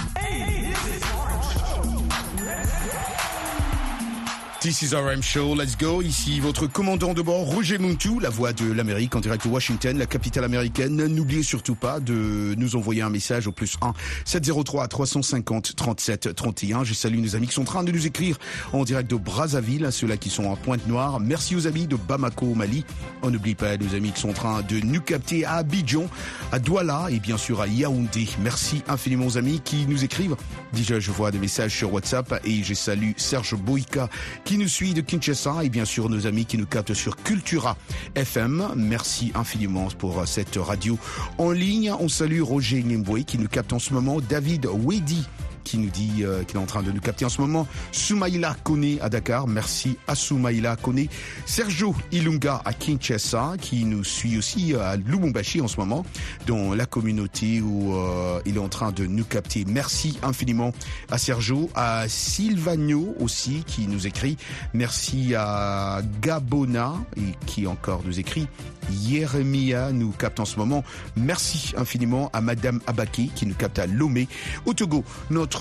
[4.64, 6.02] RM Show, let's go.
[6.02, 9.98] Ici votre commandant de bord, Roger Muntu, la voix de l'Amérique en direct de Washington,
[9.98, 11.04] la capitale américaine.
[11.04, 13.92] N'oubliez surtout pas de nous envoyer un message au plus 1
[14.24, 16.84] 703 350 37 31.
[16.84, 18.38] Je salue nos amis qui sont en train de nous écrire
[18.72, 21.18] en direct de Brazzaville, ceux-là qui sont en Pointe-Noire.
[21.18, 22.84] Merci aux amis de Bamako au Mali.
[23.22, 26.06] On n'oublie pas nos amis qui sont en train de nous capter à Abidjan,
[26.52, 28.28] à Douala et bien sûr à Yaoundé.
[28.40, 30.36] Merci infiniment aux amis qui nous écrivent.
[30.72, 34.08] Déjà, je vois des messages sur WhatsApp et je salue Serge Boïka
[34.44, 37.76] qui nous suit de Kinshasa et bien sûr nos amis qui nous captent sur Cultura
[38.14, 38.68] FM.
[38.76, 40.98] Merci infiniment pour cette radio
[41.38, 41.92] en ligne.
[42.00, 45.26] On salue Roger Niemboué qui nous capte en ce moment, David Wedi
[45.64, 47.66] qui nous dit euh, qu'il est en train de nous capter en ce moment.
[47.92, 49.46] Soumaïla Kone à Dakar.
[49.46, 51.06] Merci à Soumaïla Kone.
[51.46, 56.04] Sergio Ilunga à Kinshasa qui nous suit aussi à Lubumbashi en ce moment
[56.46, 59.64] dans la communauté où euh, il est en train de nous capter.
[59.66, 60.72] Merci infiniment
[61.10, 64.36] à Sergio, à Silvano aussi qui nous écrit.
[64.74, 68.46] Merci à Gabona et qui encore nous écrit.
[68.90, 70.84] Yeremia nous capte en ce moment.
[71.16, 74.28] Merci infiniment à Madame Abaki qui nous capte à Lomé
[74.66, 75.04] au Togo.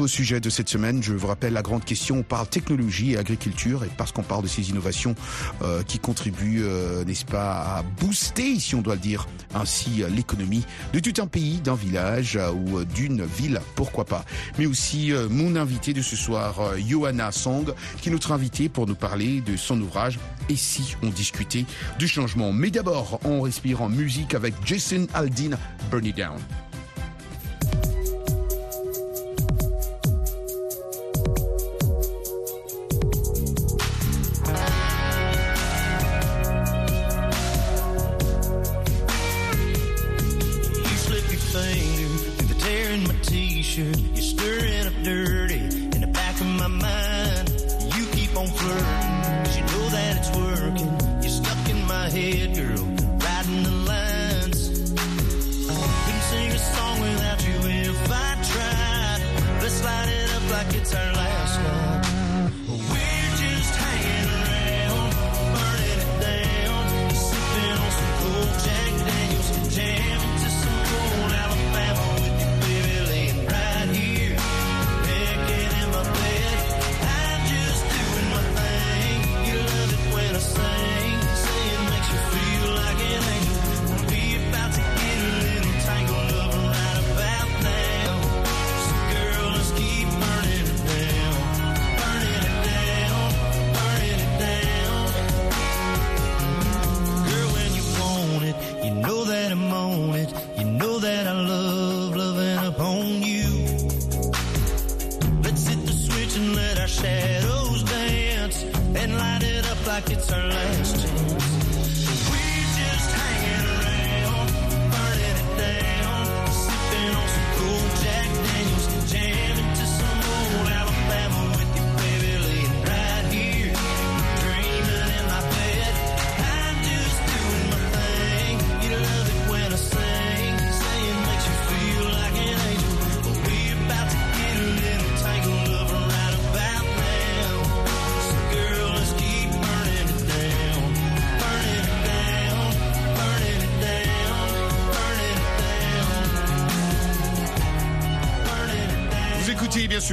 [0.08, 3.84] Sujet de cette semaine, je vous rappelle la grande question, on parle technologie et agriculture
[3.84, 5.15] et parce qu'on parle de ces innovations
[5.62, 10.63] euh, qui contribuent, euh, n'est-ce pas, à booster, si on doit le dire, ainsi l'économie
[10.93, 14.23] de tout un pays, d'un village euh, ou d'une ville, pourquoi pas?
[14.58, 18.95] Mais aussi mon invité de ce soir, Johanna Song, qui est notre invité pour nous
[18.95, 21.65] parler de son ouvrage Et si on discutait
[21.99, 22.54] du changement?
[22.54, 25.58] Mais d'abord, on respire en musique avec Jason Aldean,
[25.89, 26.39] Burn It Down.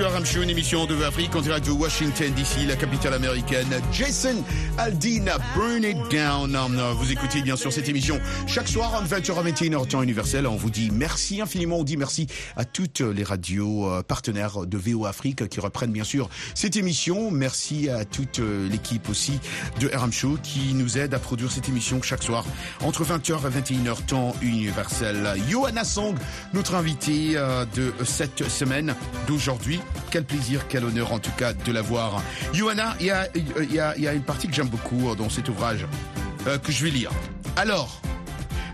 [0.01, 3.66] RM Show, une émission de Afrique en direct de Washington DC, la capitale américaine.
[3.90, 4.44] Jason
[4.76, 5.24] Aldean,
[5.57, 6.57] Burn It Down.
[6.96, 10.46] Vous écoutez bien sûr cette émission chaque soir entre 20h à 21h temps universel.
[10.46, 11.78] On vous dit merci infiniment.
[11.78, 16.05] On dit merci à toutes les radios euh, partenaires de VO Afrique qui reprennent bien
[16.05, 17.32] sûr cette émission.
[17.32, 19.40] Merci à toute euh, l'équipe aussi
[19.80, 22.44] de RM Show qui nous aide à produire cette émission chaque soir
[22.84, 25.34] entre 20h et 21h temps universel.
[25.49, 26.14] Johanna Song,
[26.55, 28.94] notre invité euh, de cette semaine
[29.26, 29.80] d'aujourd'hui.
[30.11, 32.22] Quel plaisir, quel honneur en tout cas de la voir.
[32.53, 35.86] Johanna, il y a, une partie que j'aime beaucoup dans cet ouvrage
[36.47, 37.11] euh, que je vais lire.
[37.57, 38.01] Alors,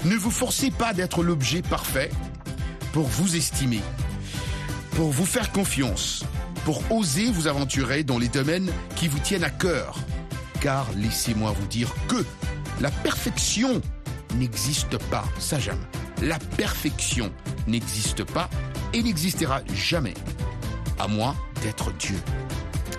[0.05, 2.11] ne vous forcez pas d'être l'objet parfait
[2.93, 3.81] pour vous estimer,
[4.93, 6.25] pour vous faire confiance,
[6.65, 9.99] pour oser vous aventurer dans les domaines qui vous tiennent à cœur.
[10.61, 12.25] Car laissez-moi vous dire que
[12.81, 13.81] la perfection
[14.37, 15.25] n'existe pas.
[15.39, 15.85] Ça j'aime.
[16.23, 17.33] La perfection
[17.67, 18.49] n'existe pas
[18.93, 20.15] et n'existera jamais,
[20.99, 22.17] à moins d'être Dieu.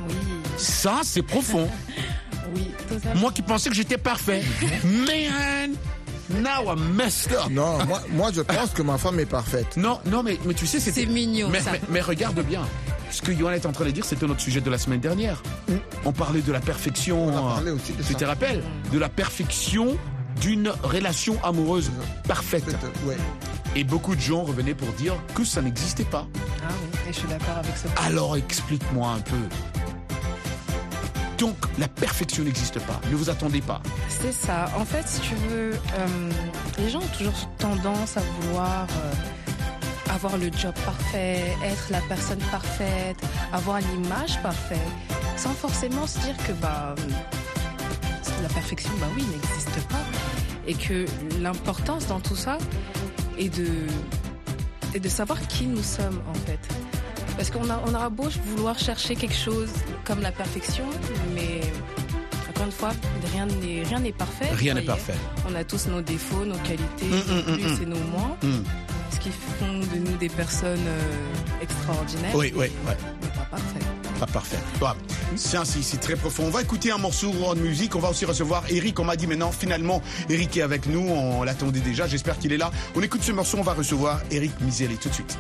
[0.08, 0.16] Oui.
[0.58, 1.70] Ça, c'est profond.
[2.54, 3.20] Oui, totalement.
[3.22, 4.42] Moi qui pensais que j'étais parfait.
[4.86, 5.72] Man,
[6.42, 7.50] now I'm messed up.
[7.50, 9.76] Non, moi, moi je pense que ma femme est parfaite.
[9.78, 11.02] Non, non, mais, mais tu sais, c'était.
[11.02, 11.72] C'est mignon, Mais, ça.
[11.72, 12.62] mais- mais regarde bien.
[13.12, 15.42] Ce que Johan est en train de dire, c'était notre sujet de la semaine dernière.
[16.06, 17.26] On parlait de la perfection.
[17.28, 18.20] On a parlé aussi de tu ça.
[18.20, 18.62] te rappelles?
[18.94, 19.98] De la perfection
[20.42, 21.92] d'une relation amoureuse
[22.28, 22.66] parfaite.
[23.06, 23.18] Ouais.
[23.76, 26.28] Et beaucoup de gens revenaient pour dire que ça n'existait pas.
[26.64, 28.06] Ah oui, et je suis d'accord avec ce point.
[28.06, 29.38] Alors explique-moi un peu.
[31.38, 33.02] Donc la perfection n'existe pas.
[33.12, 33.82] Ne vous attendez pas.
[34.08, 34.72] C'est ça.
[34.78, 36.32] En fait, si tu veux, euh,
[36.78, 42.40] les gens ont toujours tendance à vouloir euh, avoir le job parfait, être la personne
[42.52, 43.18] parfaite,
[43.52, 44.80] avoir l'image parfaite,
[45.36, 47.02] sans forcément se dire que bah, euh,
[48.42, 50.04] la perfection, bah oui, n'existe pas.
[50.68, 51.06] Et que
[51.42, 52.58] l'importance dans tout ça
[53.38, 53.68] est de,
[54.94, 56.60] est de savoir qui nous sommes en fait.
[57.38, 59.70] Parce qu'on a, on aura beau vouloir chercher quelque chose
[60.06, 60.86] comme la perfection,
[61.34, 61.62] mais
[62.50, 62.92] encore une fois,
[63.34, 64.50] rien n'est rien n'est parfait.
[64.54, 65.16] Rien n'est parfait.
[65.48, 67.84] On a tous nos défauts, nos qualités, Mm, nos mm, plus mm, mm.
[67.84, 68.38] et nos moins,
[69.12, 72.34] ce qui font de nous des personnes euh, extraordinaires.
[72.36, 72.98] Oui, oui, ouais.
[74.20, 74.58] Pas parfait.
[74.82, 74.88] Ouais.
[75.36, 76.44] C'est ainsi, c'est très profond.
[76.46, 77.96] On va écouter un morceau de musique.
[77.96, 79.00] On va aussi recevoir Eric.
[79.00, 81.02] On m'a dit maintenant, finalement, Eric est avec nous.
[81.02, 82.08] On l'attendait déjà.
[82.08, 82.72] J'espère qu'il est là.
[82.96, 83.58] On écoute ce morceau.
[83.58, 85.38] On va recevoir Eric Miseli tout de suite.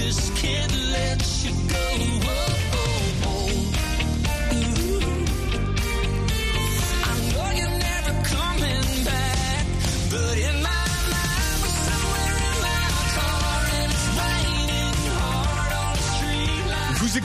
[0.00, 2.49] Just can't let you go.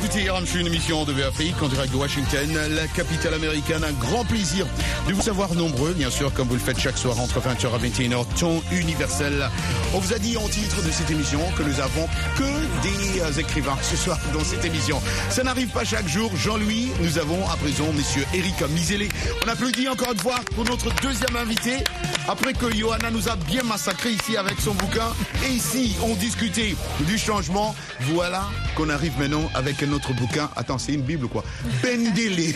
[0.06, 3.84] Écoutez RMC, une émission de Afrique en direct de Washington, la capitale américaine.
[3.84, 4.68] Un grand plaisir
[5.08, 7.90] de vous savoir nombreux, bien sûr, comme vous le faites chaque soir entre 20h et
[7.90, 9.50] 21h, temps universel.
[9.96, 12.44] On vous a dit en titre de cette émission que nous avons que
[12.84, 15.02] des euh, écrivains ce soir dans cette émission.
[15.30, 16.30] Ça n'arrive pas chaque jour.
[16.36, 19.10] Jean-Louis, nous avons à présent monsieur Eric Misélé.
[19.44, 21.84] On applaudit encore une fois pour notre deuxième invité.
[22.28, 25.14] Après que Johanna nous a bien massacré ici avec son bouquin.
[25.48, 27.76] Et ici, on discutait du changement.
[28.02, 28.44] Voilà
[28.76, 30.50] qu'on arrive maintenant avec un autre bouquin.
[30.56, 31.44] Attends, c'est une Bible ou quoi?
[31.84, 32.54] Bendele.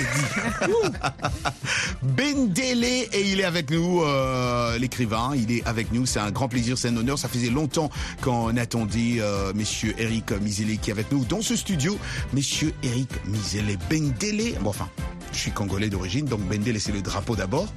[2.04, 5.32] Bendele et il est avec nous, euh, l'écrivain.
[5.36, 6.06] Il est avec nous.
[6.06, 7.18] C'est un grand plaisir, c'est un honneur.
[7.18, 7.90] Ça faisait longtemps
[8.22, 11.98] qu'on attendait euh, Monsieur Eric Misele qui est avec nous dans ce studio.
[12.34, 14.58] Monsieur Eric Misele Bendele.
[14.62, 14.90] Bon, enfin.
[15.32, 17.68] Je suis congolais d'origine, donc Bendele c'est le drapeau d'abord.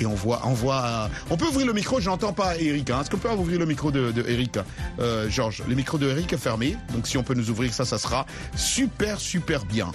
[0.00, 2.00] Et on voit, on voit, on peut ouvrir le micro.
[2.00, 2.90] Je n'entends pas Eric.
[2.90, 3.00] Hein.
[3.00, 4.58] Est-ce qu'on peut ouvrir le micro de, de Eric,
[4.98, 7.84] euh, Georges Le micro de Eric est fermé, donc si on peut nous ouvrir ça,
[7.84, 9.90] ça sera super super bien.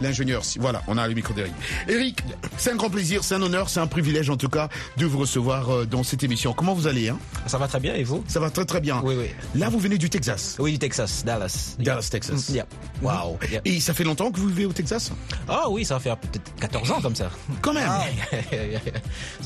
[0.00, 1.52] L'ingénieur, si, voilà, on a le micro d'Eric.
[1.88, 2.22] Eric,
[2.56, 5.18] c'est un grand plaisir, c'est un honneur, c'est un privilège en tout cas de vous
[5.18, 6.52] recevoir euh, dans cette émission.
[6.52, 7.18] Comment vous allez hein?
[7.46, 8.24] Ça va très bien et vous?
[8.26, 9.00] Ça va très très bien.
[9.04, 9.26] Oui, oui.
[9.54, 10.56] Là, vous venez du Texas.
[10.58, 11.76] Oui, du Texas, Dallas.
[11.78, 12.48] Dallas, Texas.
[12.48, 12.66] Yeah.
[13.02, 13.38] Waouh.
[13.50, 13.60] Yeah.
[13.64, 15.12] Et ça fait longtemps que vous vivez au Texas?
[15.48, 17.30] Ah oui, ça va faire peut-être 14 ans comme ça.
[17.60, 17.90] Quand même.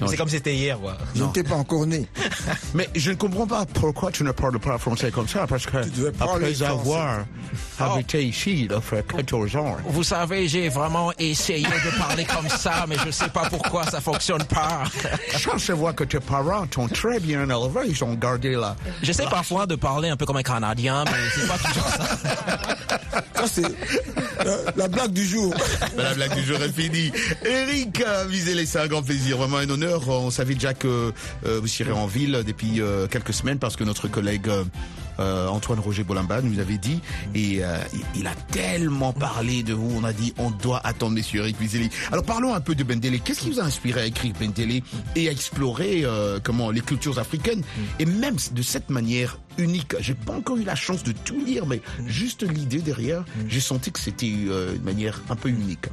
[0.07, 0.97] c'est comme si c'était hier, quoi.
[1.15, 2.07] Je n'étais pas encore né.
[2.75, 5.79] Mais je ne comprends pas pourquoi tu ne parles pas français comme ça, parce que
[5.91, 6.65] devais parler après français.
[6.65, 7.25] avoir
[7.79, 9.77] habité ici, il fait 14 ans.
[9.87, 13.85] Vous savez, Oui, j'ai vraiment essayé de parler comme ça, mais je sais pas pourquoi
[13.91, 14.85] ça fonctionne pas.
[15.37, 18.77] Charles, je vois que tes parents sont très bien élevés, ils ont gardé la...
[19.03, 22.59] J'essaie parfois de parler un peu comme un Canadien, mais c'est pas toujours ça.
[23.35, 23.63] Ça, c'est
[24.45, 25.53] la, la blague du jour.
[25.97, 27.11] La blague du jour est finie.
[27.45, 30.09] Eric Vizélé, c'est un grand plaisir, vraiment un honneur.
[30.09, 31.13] On savait déjà que
[31.47, 34.65] euh, vous serez en ville depuis euh, quelques semaines parce que notre collègue euh,
[35.19, 37.01] Antoine Roger Bolimba nous avait dit
[37.35, 37.79] et euh,
[38.15, 39.91] il- a tellement parlé de vous.
[39.97, 41.89] On a dit on doit attendre Monsieur Eric Vizélé.
[42.13, 43.21] Alors parlons un peu de Bendele.
[43.21, 44.83] Qu'est-ce qui vous a inspiré à écrire Bendele
[45.17, 47.63] et à explorer euh, comment les cultures africaines?
[47.99, 49.95] Et même de cette manière unique.
[50.01, 53.91] J'ai pas encore eu la chance de tout lire, mais juste l'idée derrière, j'ai senti
[53.93, 55.87] que c'était euh, une manière un peu unique.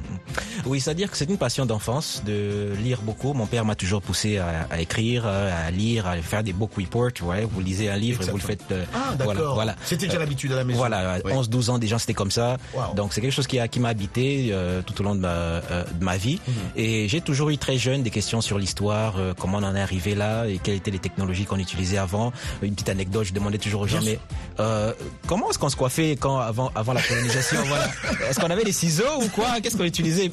[0.64, 3.32] Oui, c'est-à-dire que c'est une passion d'enfance de lire beaucoup.
[3.32, 6.70] Mon père m'a toujours poussé à, à écrire, euh, à lire, à faire des book
[6.76, 7.10] reports.
[7.52, 8.64] Vous lisez un livre et vous le faites.
[8.72, 9.34] euh, Ah, d'accord.
[9.34, 9.76] Voilà, voilà.
[9.84, 10.78] C'était déjà l'habitude à la maison.
[10.78, 11.32] Voilà, Ouais.
[11.32, 12.56] 11, 12 ans déjà c'était comme ça.
[12.74, 12.94] Wow.
[12.94, 15.60] Donc c'est quelque chose qui a qui m'a habité euh, tout au long de ma
[15.60, 16.40] de ma vie.
[16.46, 16.54] Mhm.
[16.76, 20.14] Et j'ai toujours eu très jeune des questions sur l'histoire, comment on en est arrivé
[20.14, 22.32] là et quelles étaient les technologies qu'on utilisait avant.
[22.62, 24.18] Une petite anecdote, je demandais toujours aux gens Bien mais
[24.58, 24.92] euh,
[25.26, 27.88] comment est-ce qu'on se coiffait quand avant avant la colonisation voilà?
[28.28, 29.60] Est-ce qu'on avait des ciseaux ou quoi?
[29.62, 30.30] Qu'est-ce qu'on utilisait?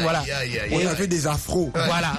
[0.00, 0.20] Voilà.
[0.20, 0.70] aïe, aïe, aïe.
[0.72, 1.72] On avait des afros.
[1.74, 2.12] Voilà.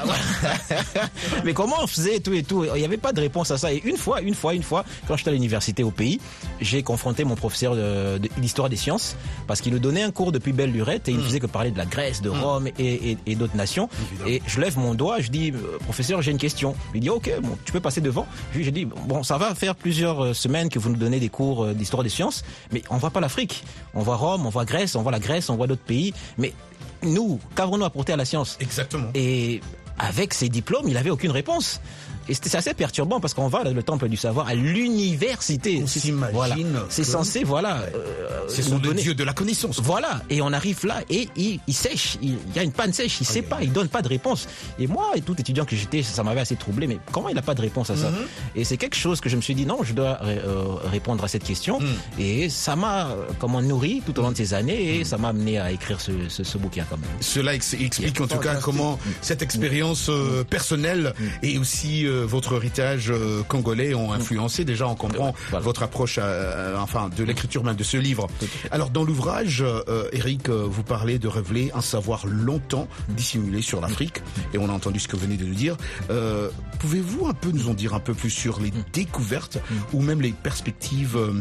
[1.43, 2.65] Mais comment on faisait tout et tout?
[2.65, 3.71] Il n'y avait pas de réponse à ça.
[3.73, 6.19] Et une fois, une fois, une fois, quand j'étais à l'université au pays,
[6.61, 9.15] j'ai confronté mon professeur de- de- d'histoire des sciences
[9.47, 11.71] parce qu'il nous donnait un cours depuis belle lurette et il ne faisait que parler
[11.71, 13.89] de la Grèce, de Rome et, et- et d'autres nations.
[14.27, 16.75] Et je lève mon doigt, je dis, euh, professeur, j'ai une question.
[16.93, 18.25] Il dit, ok, bon, tu peux passer devant?
[18.53, 21.19] Je lui ai dit, bon, ça va faire plusieurs euh, semaines que vous nous donnez
[21.19, 23.63] des cours euh, d'histoire des sciences, mais on voit pas l'Afrique.
[23.95, 26.53] On voit Rome, on voit Grèce, on voit la Grèce, on voit d'autres pays, mais
[27.01, 29.09] nous, qu'avons-nous apporté à la science Exactement.
[29.15, 29.61] Et
[29.97, 31.81] avec ses diplômes, il n'avait aucune réponse.
[32.27, 35.79] Et c'était c'est assez perturbant parce qu'on va dans le temple du savoir à l'université.
[35.83, 36.55] On C'est- s'imagine Voilà.
[36.89, 37.77] C'est censé, voilà.
[37.95, 39.79] euh, Ce nous sont le donner- dieux de la connaissance.
[39.81, 40.21] Voilà.
[40.29, 42.17] Et on arrive là et il, il sèche.
[42.21, 43.17] Il, il y a une panne sèche.
[43.21, 43.59] Il sait pas.
[43.61, 44.47] Il donne pas de réponse.
[44.79, 46.87] Et moi, et tout étudiant que j'étais, ça m'avait assez troublé.
[46.87, 48.17] Mais comment il n'a pas de réponse à ça Mhm.
[48.55, 51.27] Et c'est quelque chose que je me suis dit non, je dois euh, répondre à
[51.27, 51.79] cette question.
[51.79, 51.87] Mhm.
[52.19, 55.29] Et ça m'a euh, comment nourri tout au long de ces années et ça m'a
[55.29, 57.09] amené à écrire ce, ce, ce bouquin quand même.
[57.19, 61.13] Cela ex- explique en tout cas comment cette expérience euh, personnelle
[61.43, 64.63] et aussi euh, votre héritage euh, congolais ont influencé.
[64.65, 65.63] Déjà, on comprend Voilà.
[65.63, 68.27] votre approche, euh, enfin, de l'écriture même de ce livre.
[68.71, 73.81] Alors, dans l'ouvrage, euh, Eric, euh, vous parlez de révéler un savoir longtemps dissimulé sur
[73.81, 74.21] l'Afrique,
[74.53, 75.75] et on a entendu ce que vous venez de nous dire.
[76.09, 76.49] Euh,
[76.79, 79.57] Pouvez-vous un peu nous en dire un peu plus sur les découvertes
[79.93, 81.31] ou même les perspectives euh,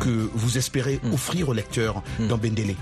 [0.00, 2.74] que vous espérez offrir au lecteur dans Bendele?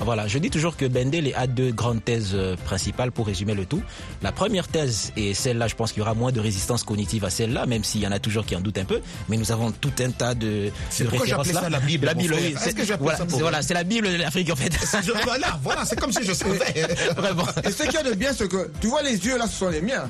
[0.00, 3.82] Voilà, je dis toujours que Bendel a deux grandes thèses principales pour résumer le tout.
[4.22, 7.30] La première thèse, et celle-là, je pense qu'il y aura moins de résistance cognitive à
[7.30, 9.70] celle-là, même s'il y en a toujours qui en doutent un peu, mais nous avons
[9.72, 11.60] tout un tas de, C'est de références là.
[11.60, 12.54] ça la Bible, La Bible, oui.
[12.58, 14.72] C'est- voilà, Voilà, la Bible de l'Afrique en fait.
[15.04, 16.86] Je- voilà, voilà, c'est comme si je savais.
[17.16, 17.44] Vraiment.
[17.64, 19.58] Et ce qu'il y a de bien, c'est que tu vois les yeux là, ce
[19.58, 20.08] sont les miens.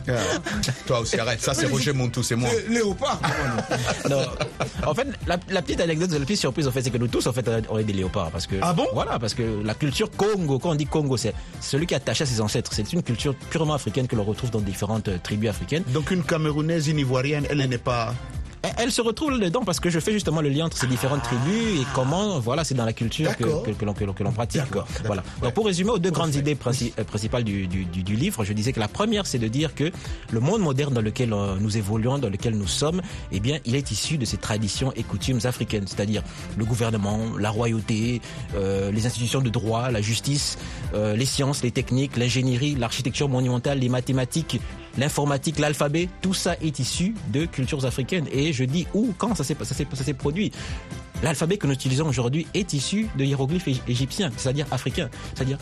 [0.86, 1.42] Toi aussi, arrête.
[1.42, 2.48] Ça, c'est Roger Montou, c'est moi.
[2.68, 3.20] Léopard.
[4.08, 4.22] Non.
[4.86, 7.26] En fait, la, la petite anecdote, la petite surprise, en fait, c'est que nous tous,
[7.26, 8.30] en fait, on est des léopards.
[8.30, 8.86] Parce que, Ah bon?
[8.94, 12.22] Voilà, parce que la culture Congo, quand on dit Congo, c'est celui qui est attaché
[12.24, 12.70] à ses ancêtres.
[12.74, 15.82] C'est une culture purement africaine que l'on retrouve dans différentes euh, tribus africaines.
[15.88, 16.22] Donc, une
[16.68, 18.14] Camerounaise, une Ivoirienne, elle n'est pas.
[18.76, 21.80] Elle- se retrouve là-dedans parce que je fais justement le lien entre ces différentes tribus
[21.80, 24.32] et comment, voilà, c'est dans la culture que, que, que l'on que l'on- que l'on
[24.32, 24.62] pratique.
[25.06, 25.22] Voilà.
[25.40, 25.44] ouais.
[25.46, 28.52] Donc pour résumer aux deux grandes idées princi- principales du, du, du- du livre, je
[28.52, 29.90] disais que la première, c'est de dire que
[30.32, 33.00] le monde moderne dans lequel euh, nous évoluons, dans lequel nous sommes,
[33.30, 36.22] eh bien, il est issu de ces traditions et coutumes africaines, c'est-à-dire
[36.58, 38.20] le gouvernement, la royauté,
[38.56, 40.58] euh, les institutions de droit, la justice,
[40.94, 44.60] euh, les sciences, les techniques, l'ingénierie, l'architecture monumentale, les mathématiques,
[44.98, 48.26] l'informatique, l'alphabet, tout ça est issu de cultures africaines.
[48.32, 50.52] Et je dis où, quand ça s'est produit.
[51.22, 55.58] L'alphabet que nous utilisons aujourd'hui est issu de hiéroglyphes ég- égyptiens, c'est-à-dire africains, c'est-à-dire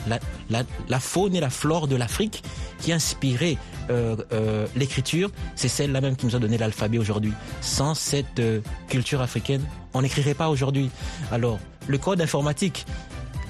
[0.51, 2.43] la, faune et la flore de l'Afrique
[2.81, 3.57] qui a inspiré
[3.89, 7.33] euh, euh, l'écriture, c'est celle-là même qui nous a donné l'alphabet aujourd'hui.
[7.63, 9.63] Sans cette euh, culture africaine,
[9.95, 10.91] on n'écrirait pas aujourd'hui.
[11.33, 12.85] Alors, le code informatique,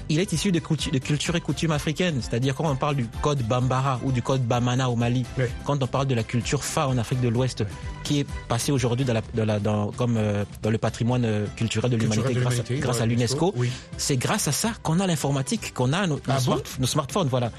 [0.09, 2.19] il est issu de, de culture et coutumes africaines.
[2.21, 5.25] C'est-à-dire quand on parle du code Bambara ou du code Bamana au Mali,
[5.65, 7.63] quand on parle de la culture Fa en Afrique de l'Ouest,
[8.03, 11.45] qui est passée aujourd'hui dans, la, dans, la- dans- comme, euh, dans le patrimoine euh,
[11.55, 13.69] culturel de l'humanité grâce, à- grâce l'UNESco, oui.
[13.97, 16.41] c'est grâce à ça qu'on a l'informatique, qu'on a nos, nos Ah bon?
[16.41, 17.27] smart- nos smartphones.
[17.27, 17.51] Voilà.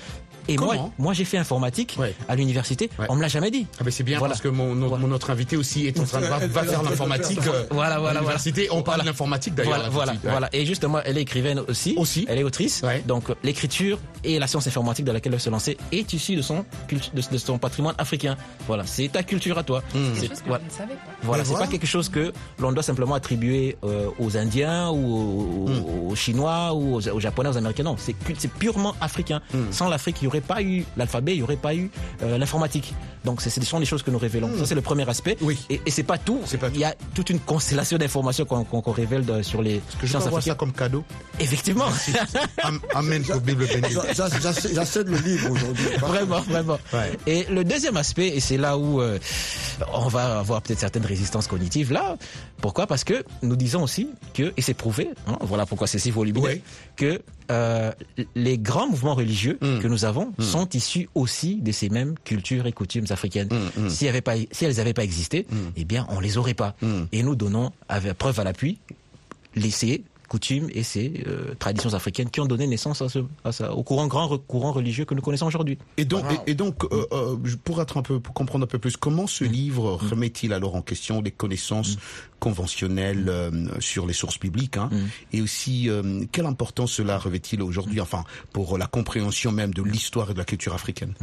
[0.48, 2.90] Et moi, Comment moi j'ai fait informatique à l'université.
[3.08, 3.66] On me l'a jamais dit.
[3.80, 4.32] Ah ben c'est bien Voilà.
[4.32, 6.82] parce que mon, mon, mon autre invité aussi est en train de va, va faire
[6.88, 7.38] l'informatique.
[7.46, 8.20] euh, Voilà, à voilà, voilà.
[8.20, 8.68] l'université.
[8.70, 9.10] On parle Voilà.
[9.10, 9.90] d'informatique d'ailleurs.
[9.90, 10.48] Voilà, voilà, ouais.
[10.52, 11.94] Et justement, elle est écrivaine aussi.
[11.96, 12.24] Aussi.
[12.28, 12.82] Elle est autrice.
[13.06, 16.64] Donc, l'écriture et la science informatique dans laquelle elle se lancer est issue de son,
[16.88, 18.36] cultu- de, de son patrimoine africain.
[18.66, 19.82] Voilà, c'est ta culture à toi.
[19.94, 19.98] Hmm.
[20.14, 20.64] C'est C'est- quelque chose que voilà.
[20.66, 21.00] je ne savais pas.
[21.22, 21.66] Voilà, Mais c'est voilà.
[21.66, 26.08] pas quelque chose que l'on doit simplement attribuer euh, aux Indiens ou aux, Hmm.
[26.10, 27.82] aux Chinois ou aux, aux Japonais, aux Américains.
[27.84, 29.40] Non, c'est pu- c'est purement africain.
[29.52, 29.70] Hmm.
[29.70, 31.90] Sans l'Afrique, il n'y aurait pas eu l'alphabet, il n'y aurait pas eu
[32.22, 32.94] euh, l'informatique.
[33.24, 34.50] Donc, c'est- ce sont des choses que nous révélons.
[34.58, 35.36] Ça, c'est le premier aspect.
[35.70, 36.40] Et, et c'est pas tout.
[36.74, 40.06] Il y a toute une constellation d'informations qu'on qu'on- qu'on révèle de- sur les que
[40.06, 41.04] je peux avoir ça comme cadeau
[41.40, 41.86] Effectivement.
[42.62, 43.92] Am- Amen pour Bible bénie.
[43.92, 45.86] J'a- j'a- j'a- J'achète le livre aujourd'hui.
[45.98, 46.78] Vraiment, vraiment.
[47.26, 49.18] Et le deuxième aspect, et c'est là où euh,
[49.92, 52.16] on va avoir peut-être certaines résistances cognitives, là,
[52.60, 52.86] pourquoi?
[52.86, 56.60] Parce que nous disons aussi que, et c'est prouvé, hein, voilà pourquoi c'est si volumineux,
[56.96, 57.20] que
[57.50, 57.92] euh,
[58.34, 62.72] les grands mouvements religieux que nous avons sont issus aussi de ces mêmes cultures et
[62.72, 63.48] coutumes africaines.
[63.88, 65.46] Si, elles avaient pas, si elles n'avaient pas existé,
[65.76, 66.74] eh bien, on les aurait pas.
[67.12, 68.78] Et nous donnons, avec preuve à l'appui,
[69.54, 73.52] les ces coutumes et ces euh, traditions africaines qui ont donné naissance à ce, à
[73.52, 75.78] ça, au courant grand courant religieux que nous connaissons aujourd'hui.
[75.96, 78.78] Et donc, et, et donc euh, euh, pour être un peu, pour comprendre un peu
[78.78, 81.96] plus, comment ce livre remet-il alors en question les connaissances
[82.40, 83.50] conventionnelles euh,
[83.80, 84.90] sur les sources bibliques, hein,
[85.32, 90.30] et aussi euh, quelle importance cela revêt-il aujourd'hui, enfin, pour la compréhension même de l'histoire
[90.30, 91.14] et de la culture africaine?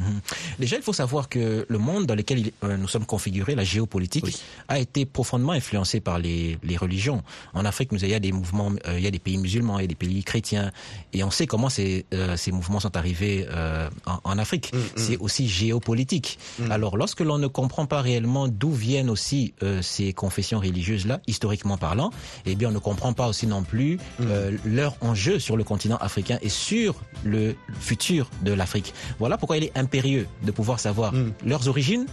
[0.59, 3.63] Déjà, il faut savoir que le monde dans lequel il- euh, nous sommes configurés, la
[3.63, 4.25] géopolitique,
[4.67, 7.23] a été profondément influencé par les, les religions.
[7.53, 9.79] En Afrique, nous, il y a des mouvements, euh, il y a des pays musulmans,
[9.79, 10.71] il y a des pays chrétiens,
[11.13, 14.71] et on sait comment ces, euh, ces mouvements sont arrivés euh, en, en Afrique.
[14.95, 16.39] C'est aussi géopolitique.
[16.69, 21.77] Alors, lorsque l'on ne comprend pas réellement d'où viennent aussi euh, ces confessions religieuses-là, historiquement
[21.77, 22.11] parlant,
[22.45, 25.97] eh bien, on ne comprend pas aussi non plus euh, leur enjeu sur le continent
[25.97, 28.93] africain et sur le futur de l'Afrique.
[29.19, 31.13] Voilà pourquoi il est impérieux de pouvoir savoir
[31.45, 32.05] leurs origines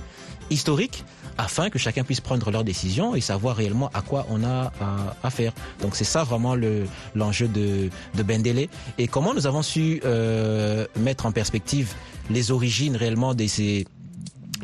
[0.50, 1.04] historiques
[1.38, 5.16] afin que chacun puisse prendre leurs décisions et savoir réellement à quoi on a à,
[5.22, 5.52] à faire.
[5.80, 8.68] Donc c'est ça vraiment le l'enjeu de, de Bendele
[8.98, 11.94] et comment nous avons su euh, mettre en perspective
[12.30, 13.86] les origines réellement de ces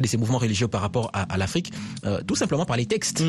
[0.01, 1.73] de ces mouvements religieux par rapport à, à l'Afrique,
[2.05, 3.23] euh, tout simplement par les textes.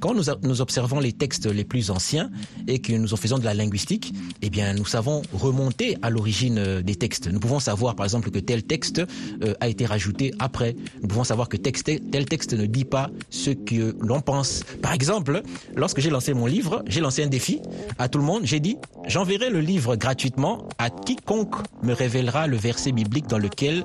[0.00, 2.30] Quand nous, a- nous observons les textes les plus anciens
[2.68, 4.12] et que nous en faisons de la linguistique,
[4.42, 7.28] eh bien, nous savons remonter à l'origine euh, des textes.
[7.28, 9.00] Nous pouvons savoir, par exemple, que tel texte
[9.42, 10.76] euh, a été rajouté après.
[11.02, 14.62] Nous pouvons savoir que texte, tel texte ne dit pas ce que l'on pense.
[14.82, 15.42] Par exemple,
[15.74, 17.60] lorsque j'ai lancé mon livre, j'ai lancé un défi
[17.98, 18.42] à tout le monde.
[18.44, 23.84] J'ai dit, j'enverrai le livre gratuitement à quiconque me révélera le verset biblique dans lequel,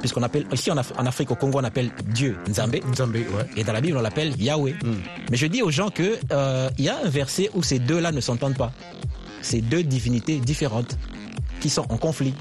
[0.00, 2.76] puisqu'on appelle, ici en Afrique, au Congo, on appelle Dieu Nzambe.
[3.56, 4.74] Et dans la Bible, on l'appelle Yahweh.
[5.30, 8.12] Mais je dis aux gens que euh, il y a un verset où ces deux-là
[8.12, 8.72] ne s'entendent pas.
[9.42, 10.98] C'est deux divinités différentes
[11.60, 12.34] qui sont en conflit.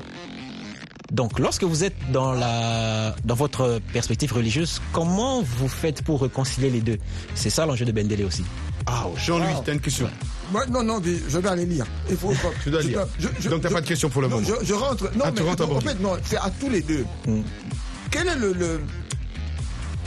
[1.11, 6.69] Donc, lorsque vous êtes dans la dans votre perspective religieuse, comment vous faites pour réconcilier
[6.69, 6.97] les deux?
[7.33, 8.43] C'est ça l'enjeu de Bendele aussi.
[8.87, 10.09] Ah, Jean-Louis, t'as une question
[10.51, 11.85] Moi, non, non, je dois aller lire.
[12.09, 12.33] Il faut,
[12.63, 13.05] Tu dois je lire.
[13.49, 14.47] Donc, t'as pas de question pour le non, moment.
[14.61, 15.03] Je, je rentre.
[15.15, 17.05] Non, Ah, tu mais rentres à en fait, non, c'est à tous les deux.
[17.25, 17.41] Mm.
[18.11, 18.81] Quelle est le, le-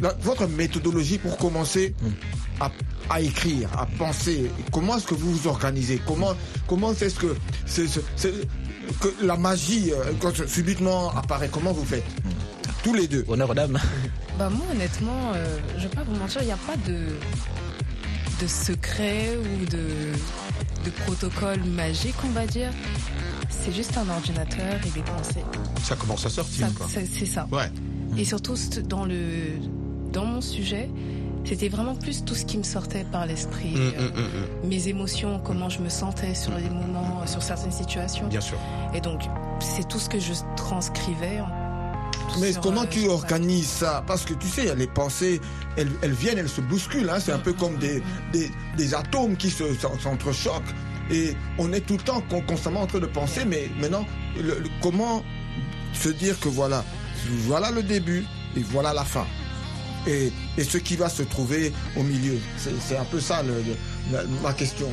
[0.00, 1.94] la- votre méthodologie pour commencer
[2.60, 2.70] à,
[3.08, 6.00] à écrire, à penser Comment est-ce que vous vous organisez?
[6.06, 6.34] Comment
[6.66, 7.34] comment est-ce que
[7.66, 8.34] c'est c'est- c'est-
[9.00, 12.04] que la magie euh, quand subitement apparaît Comment vous faites?
[12.82, 13.24] Tous les deux.
[13.28, 13.78] Honneur aux dames.
[14.38, 16.96] Bah moi honnêtement, euh, je vais pas vous mentir, il n'y a pas de,
[18.40, 19.84] de secret ou de,
[20.86, 22.70] de protocole magique on va dire.
[23.50, 25.44] C'est juste un ordinateur et des pensées.
[25.82, 26.86] Ça commence à sortir, Ça- quoi.
[26.88, 27.46] c'est c'est ça.
[27.52, 27.70] Ouais.
[28.16, 28.54] Et surtout
[28.88, 29.58] dans le
[30.12, 30.88] dans mon sujet,
[31.44, 34.24] c'était vraiment plus tout ce qui me sortait par l'esprit, Hum, euh, hum,
[34.62, 34.68] hum.
[34.68, 38.26] mes émotions, comment je me sentais sur les moments, euh, sur certaines situations.
[38.28, 38.58] Bien sûr.
[38.94, 39.22] Et donc
[39.60, 41.40] c'est tout ce que je transcrivais.
[41.40, 44.04] en- Mais sur, comment euh, tu organises ça?
[44.06, 45.40] Parce que tu sais, les pensées,
[45.76, 47.10] elles, elles viennent, elles se bousculent.
[47.10, 47.18] hein.
[47.20, 48.02] C'est un peu comme des,
[48.32, 50.74] des, des atomes qui se- s'en- s'entrechoquent.
[51.10, 54.06] Et on est tout le temps con- constamment en train de penser, mais maintenant,
[54.36, 55.24] le- le- comment
[55.92, 56.84] se dire que voilà,
[57.46, 58.24] voilà le début
[58.56, 59.26] et voilà la fin?
[60.06, 60.32] Et,
[60.62, 62.38] ce qui va se trouver au milieu.
[62.56, 63.42] C'est un peu ça
[64.42, 64.88] ma question.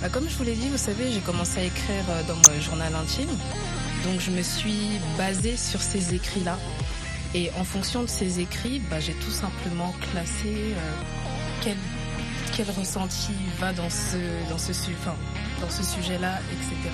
[0.00, 2.60] Bah, comme je vous l'ai dit, vous savez, j'ai commencé à écrire euh, dans mon
[2.60, 3.28] journal intime.
[4.04, 6.58] Donc je me suis basée sur ces écrits-là.
[7.34, 10.92] Et en fonction de ces écrits, bah, j'ai tout simplement classé euh,
[11.62, 11.76] quel,
[12.56, 14.16] quel ressenti va dans ce,
[14.50, 15.14] dans ce, enfin,
[15.62, 16.38] dans ce sujet-là,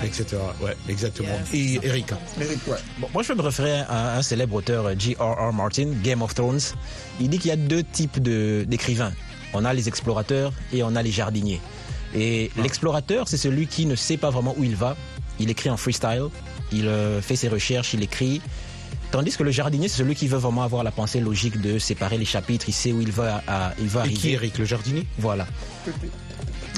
[0.05, 0.23] etc.
[0.23, 0.37] Etc.
[0.61, 1.29] Ouais, exactement.
[1.53, 2.77] Et Eric Eric, ouais.
[2.99, 5.53] Bon, moi, je peux me référer à un célèbre auteur, euh, G.R.R.
[5.53, 6.61] Martin, Game of Thrones.
[7.21, 9.13] Il dit qu'il y a deux types de- d'écrivains.
[9.55, 11.61] On a les explorateurs et on a les jardiniers.
[12.15, 14.97] Et l'explorateur, c'est celui qui ne sait pas vraiment où il va.
[15.41, 16.27] Il écrit en freestyle,
[16.73, 18.41] il euh, fait ses recherches, il écrit.
[19.11, 22.19] Tandis que le jardinier, c'est celui qui veut vraiment avoir la pensée logique de séparer
[22.19, 24.17] les chapitres, il sait où il va, à- il va Et arriver.
[24.21, 25.07] qui Eric, le jardinier?
[25.19, 25.47] Voilà.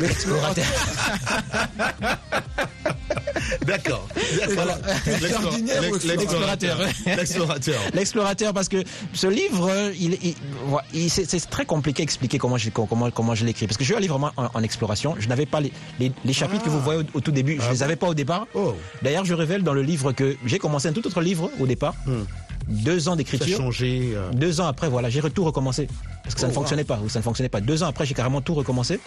[0.08, 0.64] L'explorateur.
[3.66, 4.08] D'accord.
[6.08, 6.78] L'explorateur.
[7.16, 7.80] L'explorateur.
[7.94, 8.52] L'explorateur.
[8.54, 8.82] Parce que
[9.12, 10.34] ce livre, il, il-
[10.66, 13.66] voilà, il- c'est très compliqué à expliquer comment je, comment, comment je l'écris.
[13.66, 15.14] Parce que je suis un livre vraiment en, en exploration.
[15.18, 17.70] Je n'avais pas les, les, les chapitres que vous voyez au, au tout début, je
[17.70, 18.46] les avais pas au départ.
[19.02, 21.94] D'ailleurs, je révèle dans le livre que j'ai commencé un tout autre livre au départ.
[22.70, 23.58] Deux ans d'écriture.
[23.58, 24.30] Changé, euh.
[24.32, 25.88] Deux ans après, voilà, j'ai tout recommencé.
[26.22, 27.60] Parce que ça Oh, ne fonctionnait pas, ou ça ne fonctionnait pas.
[27.60, 29.00] Deux ans après, j'ai carrément tout recommencé.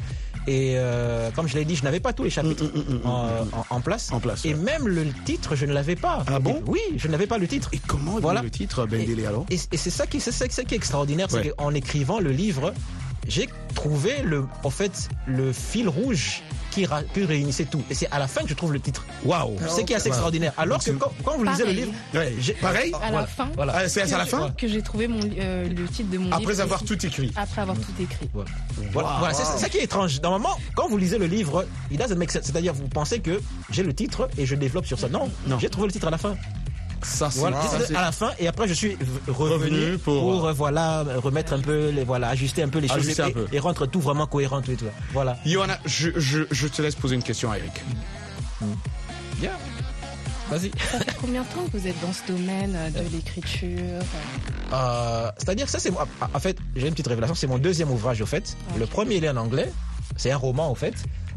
[0.47, 2.65] Et euh, comme je l'ai dit, je n'avais pas tous les chapitres
[3.05, 3.09] en,
[3.53, 4.11] en- en place.
[4.11, 6.23] En place, Et même le titre, je ne l'avais pas.
[6.27, 6.61] Ah bon?
[6.67, 7.69] Oui, je n'avais pas le titre.
[7.71, 8.41] Et comment Voilà.
[8.41, 9.45] le titre, Ben alors?
[9.49, 11.53] Et, et c'est ça qui, c'est ça, ça qui est extraordinaire, c'est Ouais.
[11.57, 12.73] qu'en écrivant le livre,
[13.27, 16.41] j'ai trouvé le, en fait, le fil rouge
[16.73, 17.83] qui, ra- qui réunissait tout.
[17.89, 19.05] Et c'est à la fin que je trouve le titre.
[19.25, 20.13] Waouh C'est qui est assez Wow.
[20.15, 20.53] extraordinaire.
[20.57, 23.49] Alors que quand, quand vous lisez le livre, Ouais, j'ai- Pareil À la Voilà, fin.
[23.55, 23.73] voilà.
[23.75, 26.37] Ah, c'est à la fin Que j'ai trouvé mon, euh, le titre de mon livre.
[26.37, 27.31] Après avoir tout écrit.
[27.35, 28.29] Après avoir tout écrit.
[28.91, 30.21] Voilà, voilà, c'est c'est ça qui est étrange.
[30.21, 32.43] Normalement, quand vous lisez le livre, il doesn't make sense.
[32.45, 35.09] C'est-à-dire, vous pensez que j'ai le titre et je développe sur ça.
[35.09, 35.59] Non, Non.
[35.59, 36.35] j'ai trouvé le titre à la fin.
[37.03, 37.59] Ça, c'est Voilà,
[37.95, 38.97] à la fin et après je suis
[39.27, 42.87] revenu, Revenu pour- pour, euh, voilà remettre un peu les voilà ajuster un peu les
[42.87, 43.45] choses et, un peu.
[43.51, 44.85] et rendre tout vraiment cohérent tout et tout.
[45.11, 45.37] Voilà.
[45.45, 47.71] Johanna, je, je, je te laisse poser une question à Eric.
[49.39, 49.51] Bien.
[50.49, 50.71] Vas-y.
[50.91, 54.01] Ça fait combien de temps que vous êtes dans ce domaine euh, de l'écriture
[54.73, 57.35] Euh, C'est-à-dire ça c'est moi- en fait j'ai une petite révélation.
[57.35, 58.55] C'est mon deuxième ouvrage au fait.
[58.77, 59.71] Le premier il est en anglais.
[60.15, 60.93] C'est un roman au fait.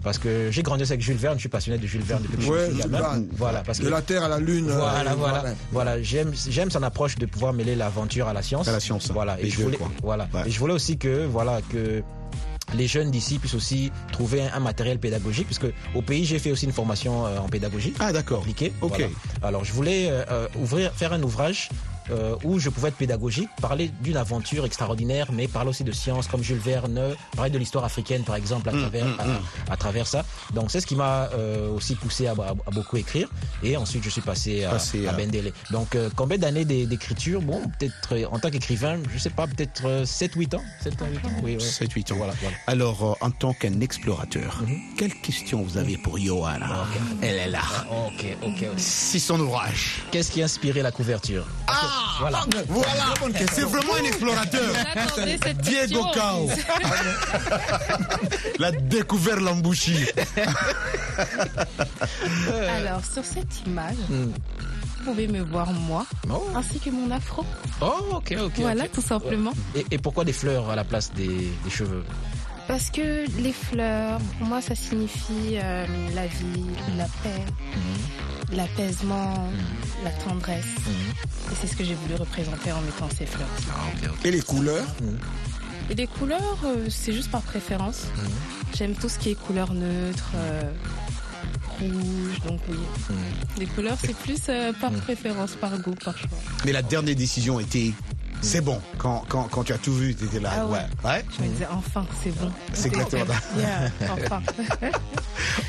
[0.06, 2.42] Parce que j'ai grandi avec Jules Verne, je suis passionné de Jules Verne depuis que
[2.44, 2.98] je Ouais, suis Jules gamin.
[3.00, 3.26] Verne.
[3.32, 4.66] Voilà, parce De que la Terre à la Lune.
[4.66, 5.54] Voilà, euh, voilà, voilà.
[5.72, 6.00] voilà.
[6.02, 8.68] J'aime, j'aime son approche de pouvoir mêler l'aventure à la science.
[8.68, 9.36] À la science, Voilà.
[9.40, 9.90] Et je voulais, quoi.
[10.04, 10.28] voilà.
[10.32, 10.42] Ouais.
[10.46, 12.04] Et je voulais aussi que, voilà, que
[12.74, 16.52] les jeunes d'ici puissent aussi trouver un, un matériel pédagogique, puisque au pays j'ai fait
[16.52, 17.92] aussi une formation euh, en pédagogie.
[17.98, 18.42] Ah, d'accord.
[18.42, 18.72] Appliquée.
[18.82, 18.98] Ok.
[18.98, 19.08] Voilà.
[19.42, 21.68] Alors je voulais euh, ouvrir, faire un ouvrage.
[22.10, 26.26] Euh, où je pouvais être pédagogique, parler d'une aventure extraordinaire, mais parler aussi de science
[26.26, 27.00] comme Jules Verne,
[27.34, 29.16] parler de l'histoire africaine par exemple à Mm, travers mm,
[29.68, 30.24] à, à travers ça.
[30.54, 33.28] Donc c'est ce qui m'a euh, aussi poussé à, à- à beaucoup écrire.
[33.62, 35.52] Et ensuite je suis passé à, Passé à Bendele.
[35.70, 37.40] Donc euh, combien d'années d'é- d'écriture?
[37.42, 40.62] Bon, peut-être euh, en tant qu'écrivain, je sais pas, peut-être euh, 7-8 ans.
[40.82, 41.30] 7 ans, 8 ans.
[41.42, 41.64] Oui, oui.
[41.64, 42.16] 7-8 ans.
[42.16, 42.56] Voilà, voilà.
[42.66, 44.62] Alors, euh, en tant qu'un explorateur,
[44.96, 46.86] quelle question vous avez pour Johanna?
[47.22, 47.62] Elle est là.
[47.90, 48.48] Ok, ok.
[48.62, 48.68] ok.
[48.76, 50.02] C'est son ouvrage.
[50.10, 51.46] Qu'est-ce qui a inspiré la couverture?
[51.66, 52.44] Ah Voilà.
[52.68, 53.14] Voilà
[53.52, 54.72] C'est vraiment un explorateur
[55.62, 56.04] Diego.
[56.14, 56.48] Cao
[58.58, 60.06] La découvert l'embouchy
[62.68, 64.30] Alors, sur cette image, Hmm.
[64.98, 66.42] vous pouvez me voir moi, Oh.
[66.54, 67.44] ainsi que mon afro.
[67.80, 68.52] Oh, ok, ok.
[68.58, 69.52] Voilà, tout simplement.
[69.74, 71.28] Et, et pourquoi des fleurs à la place des,
[71.64, 72.04] des cheveux?
[72.68, 76.64] Parce que les fleurs, pour moi, ça signifie euh, la vie,
[76.98, 77.44] la paix,
[77.76, 78.56] Mhm.
[78.56, 79.48] l'apaisement,
[80.04, 80.64] la tendresse.
[81.52, 83.48] Et c'est ce que j'ai voulu représenter en mettant ces fleurs.
[84.24, 84.84] Et les couleurs
[85.90, 88.06] Et les couleurs, euh, c'est juste par préférence.
[88.16, 88.30] Mhm.
[88.76, 90.62] J'aime tout ce qui est couleur neutre, euh,
[91.78, 92.76] rouge, donc oui.
[93.10, 93.16] Mhm.
[93.60, 96.38] Les couleurs, c'est plus euh, par préférence, par goût, par choix.
[96.64, 97.92] Mais la dernière décision était...
[98.42, 98.80] C'est bon.
[98.98, 100.50] Quand, quand, quand tu as tout vu, tu étais là.
[100.56, 100.78] Ah ouais.
[101.04, 101.24] ouais.
[101.36, 102.50] Je me disais, enfin, c'est bon.
[102.72, 103.40] C'est exactement ça.
[103.58, 104.42] Yeah, enfin.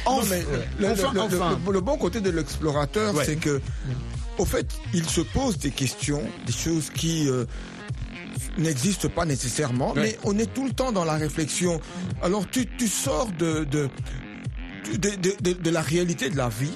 [0.07, 0.35] Le, Enfin,
[1.13, 1.59] le- le- enfin.
[1.65, 3.25] le- le bon côté de l'explorateur, Ouais.
[3.25, 3.61] c'est que,
[4.37, 7.45] au fait, il se pose des questions, des choses qui euh,
[8.57, 10.01] n'existent pas nécessairement, Ouais.
[10.01, 11.81] mais on est tout le temps dans la réflexion.
[12.21, 13.89] Alors, tu, tu sors de, de,
[14.97, 16.71] de, de, de- de la réalité de la vie.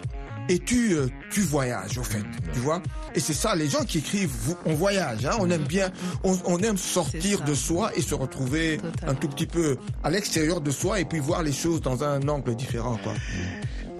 [0.50, 2.24] Et tu, euh, tu voyages, au fait,
[2.54, 2.82] tu vois.
[3.16, 4.32] Et c'est ça, les gens qui écrivent,
[4.66, 5.92] on voyage, hein, on aime bien,
[6.24, 9.12] on, on aime sortir de soi et se retrouver Totalement.
[9.12, 12.28] un tout petit peu à l'extérieur de soi et puis voir les choses dans un
[12.28, 13.14] angle différent, quoi.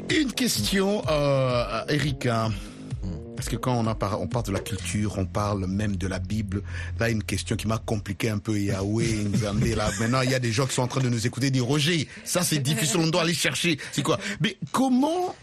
[0.10, 2.26] Une question, euh, Eric.
[2.26, 2.50] hein.
[3.36, 6.20] Parce que quand on, parle, on parle de la culture, on parle même de la
[6.20, 6.62] Bible.
[7.00, 8.60] Là, une question qui m'a compliqué un peu.
[8.60, 9.30] Yahweh,
[9.76, 9.90] là.
[10.00, 12.08] Maintenant, il y a des gens qui sont en train de nous écouter dire, Roger,
[12.24, 13.80] ça c'est difficile, on doit aller chercher.
[13.94, 14.20] C'est quoi?
[14.42, 15.34] Mais comment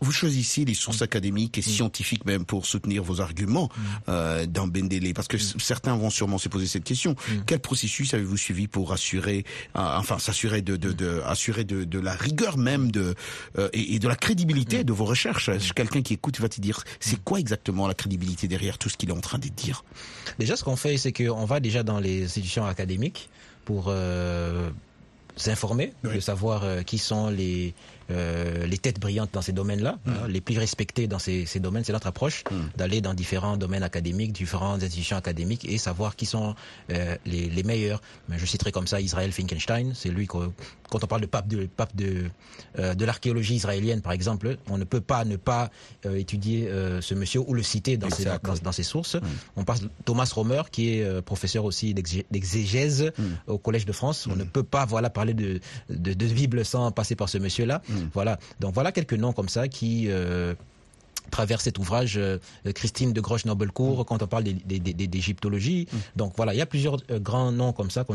[0.00, 3.70] vous choisissez les sources académiques et scientifiques même pour soutenir vos arguments
[4.08, 7.16] euh, dans Bendele Parce que certains vont sûrement se poser cette question.
[7.46, 9.44] Quel processus avez-vous suivi pour assurer,
[9.76, 13.14] euh, enfin s'assurer de, de, de assurer de, de la rigueur même de
[13.58, 15.50] euh, et, et de la crédibilité de vos recherches?
[15.74, 19.10] Quelqu'un qui écoute va te dire c'est quoi exactement la crédibilité derrière tout ce qu'il
[19.10, 19.84] est en train de dire?
[20.38, 23.28] Déjà, ce qu'on fait, c'est qu'on va déjà dans les institutions académiques
[23.64, 24.70] pour euh,
[25.36, 27.74] s'informer, de savoir euh, qui sont les,
[28.10, 30.10] euh, les têtes brillantes dans ces domaines-là, Mm.
[30.10, 31.84] hein, les plus respectés dans ces, ces domaines.
[31.84, 32.44] C'est notre approche
[32.76, 36.54] d'aller dans différents domaines académiques, différentes institutions académiques et savoir qui sont
[36.90, 38.00] euh, les, les meilleurs.
[38.28, 40.38] Mais je citerai comme ça Israël Finkelstein, c'est lui que,
[40.90, 42.24] quand on parle de pape de pape de
[42.78, 45.70] euh, de l'archéologie israélienne par exemple, on ne peut pas ne pas
[46.06, 49.16] euh, étudier euh, ce monsieur ou le citer dans ses, dans, dans ses sources.
[49.56, 53.12] On passe Thomas Romer qui est euh, professeur aussi d'exé- d'exégèse
[53.46, 54.26] au Collège de France.
[54.30, 57.82] On ne peut pas voilà parler de, de de Bible sans passer par ce monsieur-là.
[58.12, 58.38] Voilà.
[58.60, 60.54] Donc voilà quelques noms comme ça qui euh,
[61.34, 62.38] travers cet ouvrage euh,
[62.74, 65.88] Christine de Groche Nobelcourt quand on parle d'égyptologie.
[66.16, 68.14] Donc voilà, il y a plusieurs euh, grands noms comme ça qu'on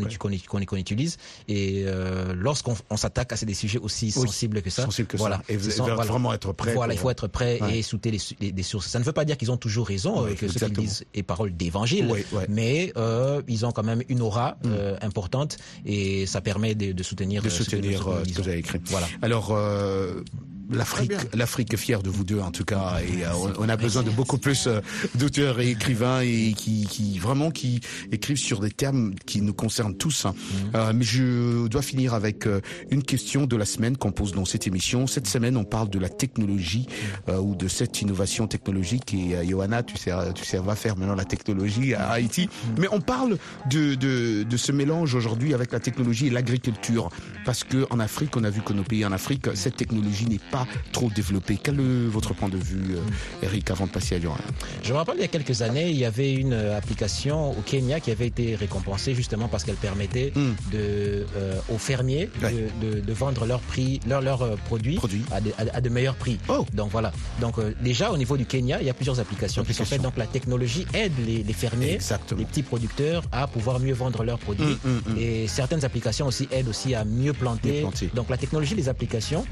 [0.69, 1.17] qu'on utilise.
[1.47, 5.17] Et euh, lorsqu'on on s'attaque à ces des sujets aussi sensibles que ça, sensibles que
[5.17, 5.23] ça.
[5.23, 8.87] voilà, Et vraiment être prêt Voilà, il faut être prêt et souter les, sources.
[8.87, 11.23] Ça ne veut pas dire qu'ils ont toujours raison, euh, que ce qu'ils disent est
[11.23, 12.07] parole d'évangile,
[12.47, 17.03] mais euh, ils ont quand même une aura euh, importante et ça permet de, de
[17.03, 18.79] soutenir de euh, ce que soutenir euh, ce que vous avez écrit.
[18.85, 19.07] Voilà.
[19.21, 20.23] Alors, euh,
[20.69, 23.77] l'Afrique, l'Afrique est fière de vous deux en tout cas, et euh, on, on a
[23.77, 24.81] besoin de beaucoup plus euh,
[25.15, 29.95] d'auteurs et écrivains et qui, qui vraiment qui écrivent sur des termes qui nous concernent
[29.95, 30.25] tous.
[30.25, 30.33] hein.
[30.75, 32.47] Euh, mais je dois finir avec
[32.91, 35.07] une question de la semaine qu'on pose dans cette émission.
[35.07, 36.87] Cette semaine, on parle de la technologie
[37.27, 39.13] euh, ou de cette innovation technologique.
[39.13, 42.49] Et euh, Johanna, tu sais, tu sais, va faire maintenant la technologie à Haïti.
[42.77, 43.37] Mais on parle
[43.69, 47.09] de, de, de ce mélange aujourd'hui avec la technologie et l'agriculture,
[47.45, 50.39] parce que en Afrique, on a vu que nos pays en Afrique, cette technologie n'est
[50.51, 50.58] pas
[50.91, 51.57] trop développée.
[51.61, 54.43] Quel est votre point de vue, euh, Eric, avant de passer à Johanna
[54.83, 57.61] Je me rappelle il y a quelques années, il y avait une euh, application au
[57.61, 60.53] Kenya qui avait été récompensée justement parce qu'elle permettait Hmm.
[60.71, 64.99] de, euh, aux fermiers de, de, de vendre leurs prix, leurs euh, produits,
[65.31, 66.37] À, de, à, à de meilleurs prix.
[66.47, 66.65] Oh.
[66.73, 67.11] Donc voilà.
[67.41, 70.01] Donc euh, déjà au niveau du Kenya, il y a plusieurs applications qui sont faites.
[70.01, 71.99] Donc la technologie aide les, les fermiers,
[72.37, 74.77] les petits producteurs à pouvoir mieux vendre leurs produits.
[74.83, 77.71] Hmm, Et certaines applications aussi aident aussi à mieux planter.
[77.73, 78.09] Mieux planter.
[78.15, 79.45] Donc la technologie des applications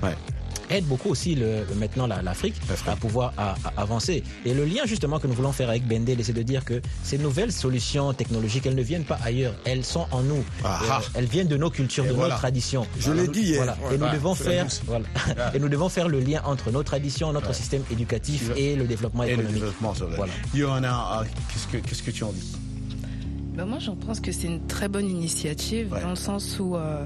[0.70, 2.56] aide beaucoup aussi le, maintenant la- l'Afrique
[2.88, 4.24] à pouvoir à- à avancer.
[4.46, 7.18] Et le lien justement que nous voulons faire avec Bendel, c'est de dire que ces
[7.18, 10.44] nouvelles solutions technologiques, elles ne viennent pas ailleurs, elles sont en nous.
[10.64, 11.02] Ah, Euh, ah.
[11.16, 12.34] elles viennent de nos cultures, Et de voilà.
[12.36, 12.88] nos traditions.
[13.00, 13.58] Je l'ai dit hier.
[13.58, 13.78] Voilà.
[13.84, 15.06] Ouais, Et nous bah, devons faire, voilà.
[15.38, 15.52] Ah.
[15.56, 19.24] Et nous devons faire le lien entre nos traditions, notre système éducatif et le développement
[19.24, 19.56] Et le économique.
[19.56, 19.94] développement.
[20.16, 20.34] Voilà.
[20.56, 21.26] Johanna, euh,
[21.86, 22.56] qu'est-ce que tu en dis?
[23.56, 27.06] Ben moi, je pense que c'est une très bonne initiative dans le sens où euh,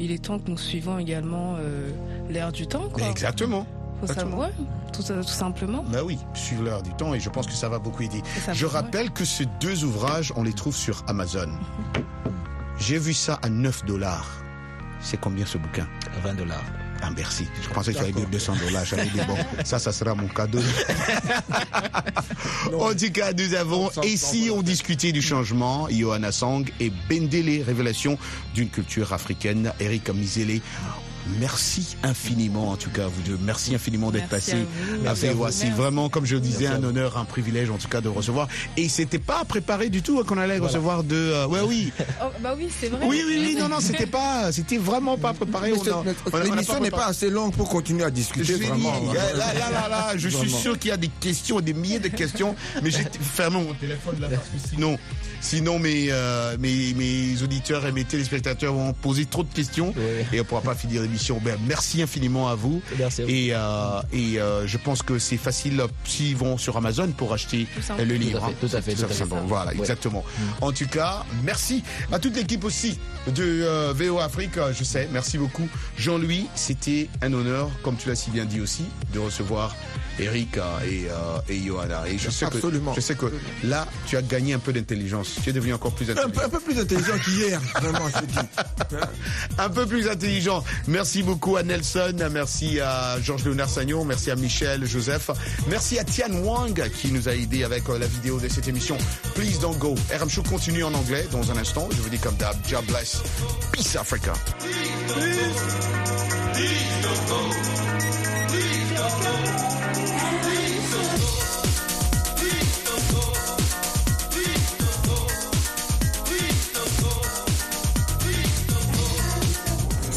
[0.00, 1.90] il est temps que nous suivons également euh,
[2.30, 2.88] l'ère du temps.
[2.92, 3.06] Quoi.
[3.08, 3.66] Exactement.
[4.00, 4.30] Faut Exactement.
[4.30, 4.50] savoir,
[4.94, 5.84] tout, tout simplement.
[5.92, 8.22] Bah oui, suivre l'heure du temps et je pense que ça va beaucoup aider.
[8.52, 11.50] Je rappelle que ces deux ouvrages, on les trouve sur Amazon.
[12.78, 14.42] J'ai vu ça à 9 dollars.
[15.02, 15.86] C'est combien ce bouquin?
[16.24, 16.64] 20 dollars.
[17.02, 17.48] Ah merci.
[17.62, 18.84] Je pensais que tu allais dire 200 dollars.
[18.84, 20.60] J'allais dire bon, ça, ça sera mon cadeau.
[22.78, 28.18] en tout cas, nous avons ici on discutait du changement, Johanna Sang et Bendele, révélation
[28.54, 30.60] d'une culture africaine, Eric Mizele.
[31.38, 33.38] Merci infiniment, en tout cas, vous deux.
[33.42, 34.66] Merci infiniment d'être Merci passé
[35.06, 35.32] à à à.
[35.34, 35.52] VOA.
[35.52, 38.00] C'est vraiment, comme je le disais, Merci à un honneur, un privilège, en tout cas,
[38.00, 38.48] de recevoir.
[38.76, 40.66] Et c'était pas préparé du tout hein, qu'on allait Voilà.
[40.72, 41.14] recevoir de.
[41.16, 41.92] euh, ouais, oui.
[42.22, 43.06] Oh, bah oui, c'est vrai.
[43.06, 45.72] Oui, oui, oui, non, non, c'était pas, c'était vraiment pas préparé.
[46.44, 49.12] L'émission n'est pas assez longue pour continuer à discuter Je l'ai dit, vraiment.
[49.14, 51.98] là, là, là, là, là, je suis sûr qu'il y a des questions, des milliers
[52.00, 54.98] de questions, mais j'ai fermé mon téléphone là parce que sinon,
[55.40, 59.94] sinon mes, euh, mes, mes auditeurs et mes téléspectateurs vont poser trop de questions
[60.32, 61.19] et on pourra pas finir l'émission.
[61.42, 62.82] Ben, merci infiniment à vous.
[63.28, 67.66] Et, euh, et euh, je pense que c'est facile s'ils vont sur Amazon pour acheter
[67.76, 68.40] le Tout à livre.
[68.46, 68.54] fait, hein.
[68.60, 69.24] tout à fait, C'est tout à fait.
[69.46, 69.78] Voilà, Ouais.
[69.78, 70.24] exactement.
[70.60, 72.98] En tout cas, merci à toute l'équipe aussi
[73.28, 74.56] de euh, VO Afrique.
[74.58, 75.68] euh, Je sais, merci beaucoup.
[75.98, 79.74] Jean-Louis, c'était un honneur, comme tu l'as si bien dit aussi, de recevoir
[80.20, 82.02] Eric et, euh, et Johanna.
[82.08, 82.92] Et je sais, Absolument.
[82.92, 83.26] que, je sais que
[83.64, 85.36] là, tu as gagné un peu d'intelligence.
[85.42, 86.30] Tu es devenu encore plus Un intelligent.
[86.30, 88.96] peu, un peu plus intelligent qu'hier, vraiment, je te dis.
[89.58, 90.64] un peu plus intelligent.
[90.86, 95.30] Merci beaucoup à Nelson, merci à Georges Léonard Sagnon, merci à Michel Joseph,
[95.68, 98.96] merci à Tian Wang qui nous a aidé avec euh, la vidéo de cette émission.
[99.34, 99.94] Please don't go.
[100.20, 101.88] RM Show continue en anglais dans un instant.
[101.90, 103.22] Je vous dis comme d'hab, God bless.
[103.72, 104.32] Peace Africa.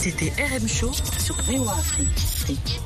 [0.04, 2.82] C'était RM Show sur VOA Afrique.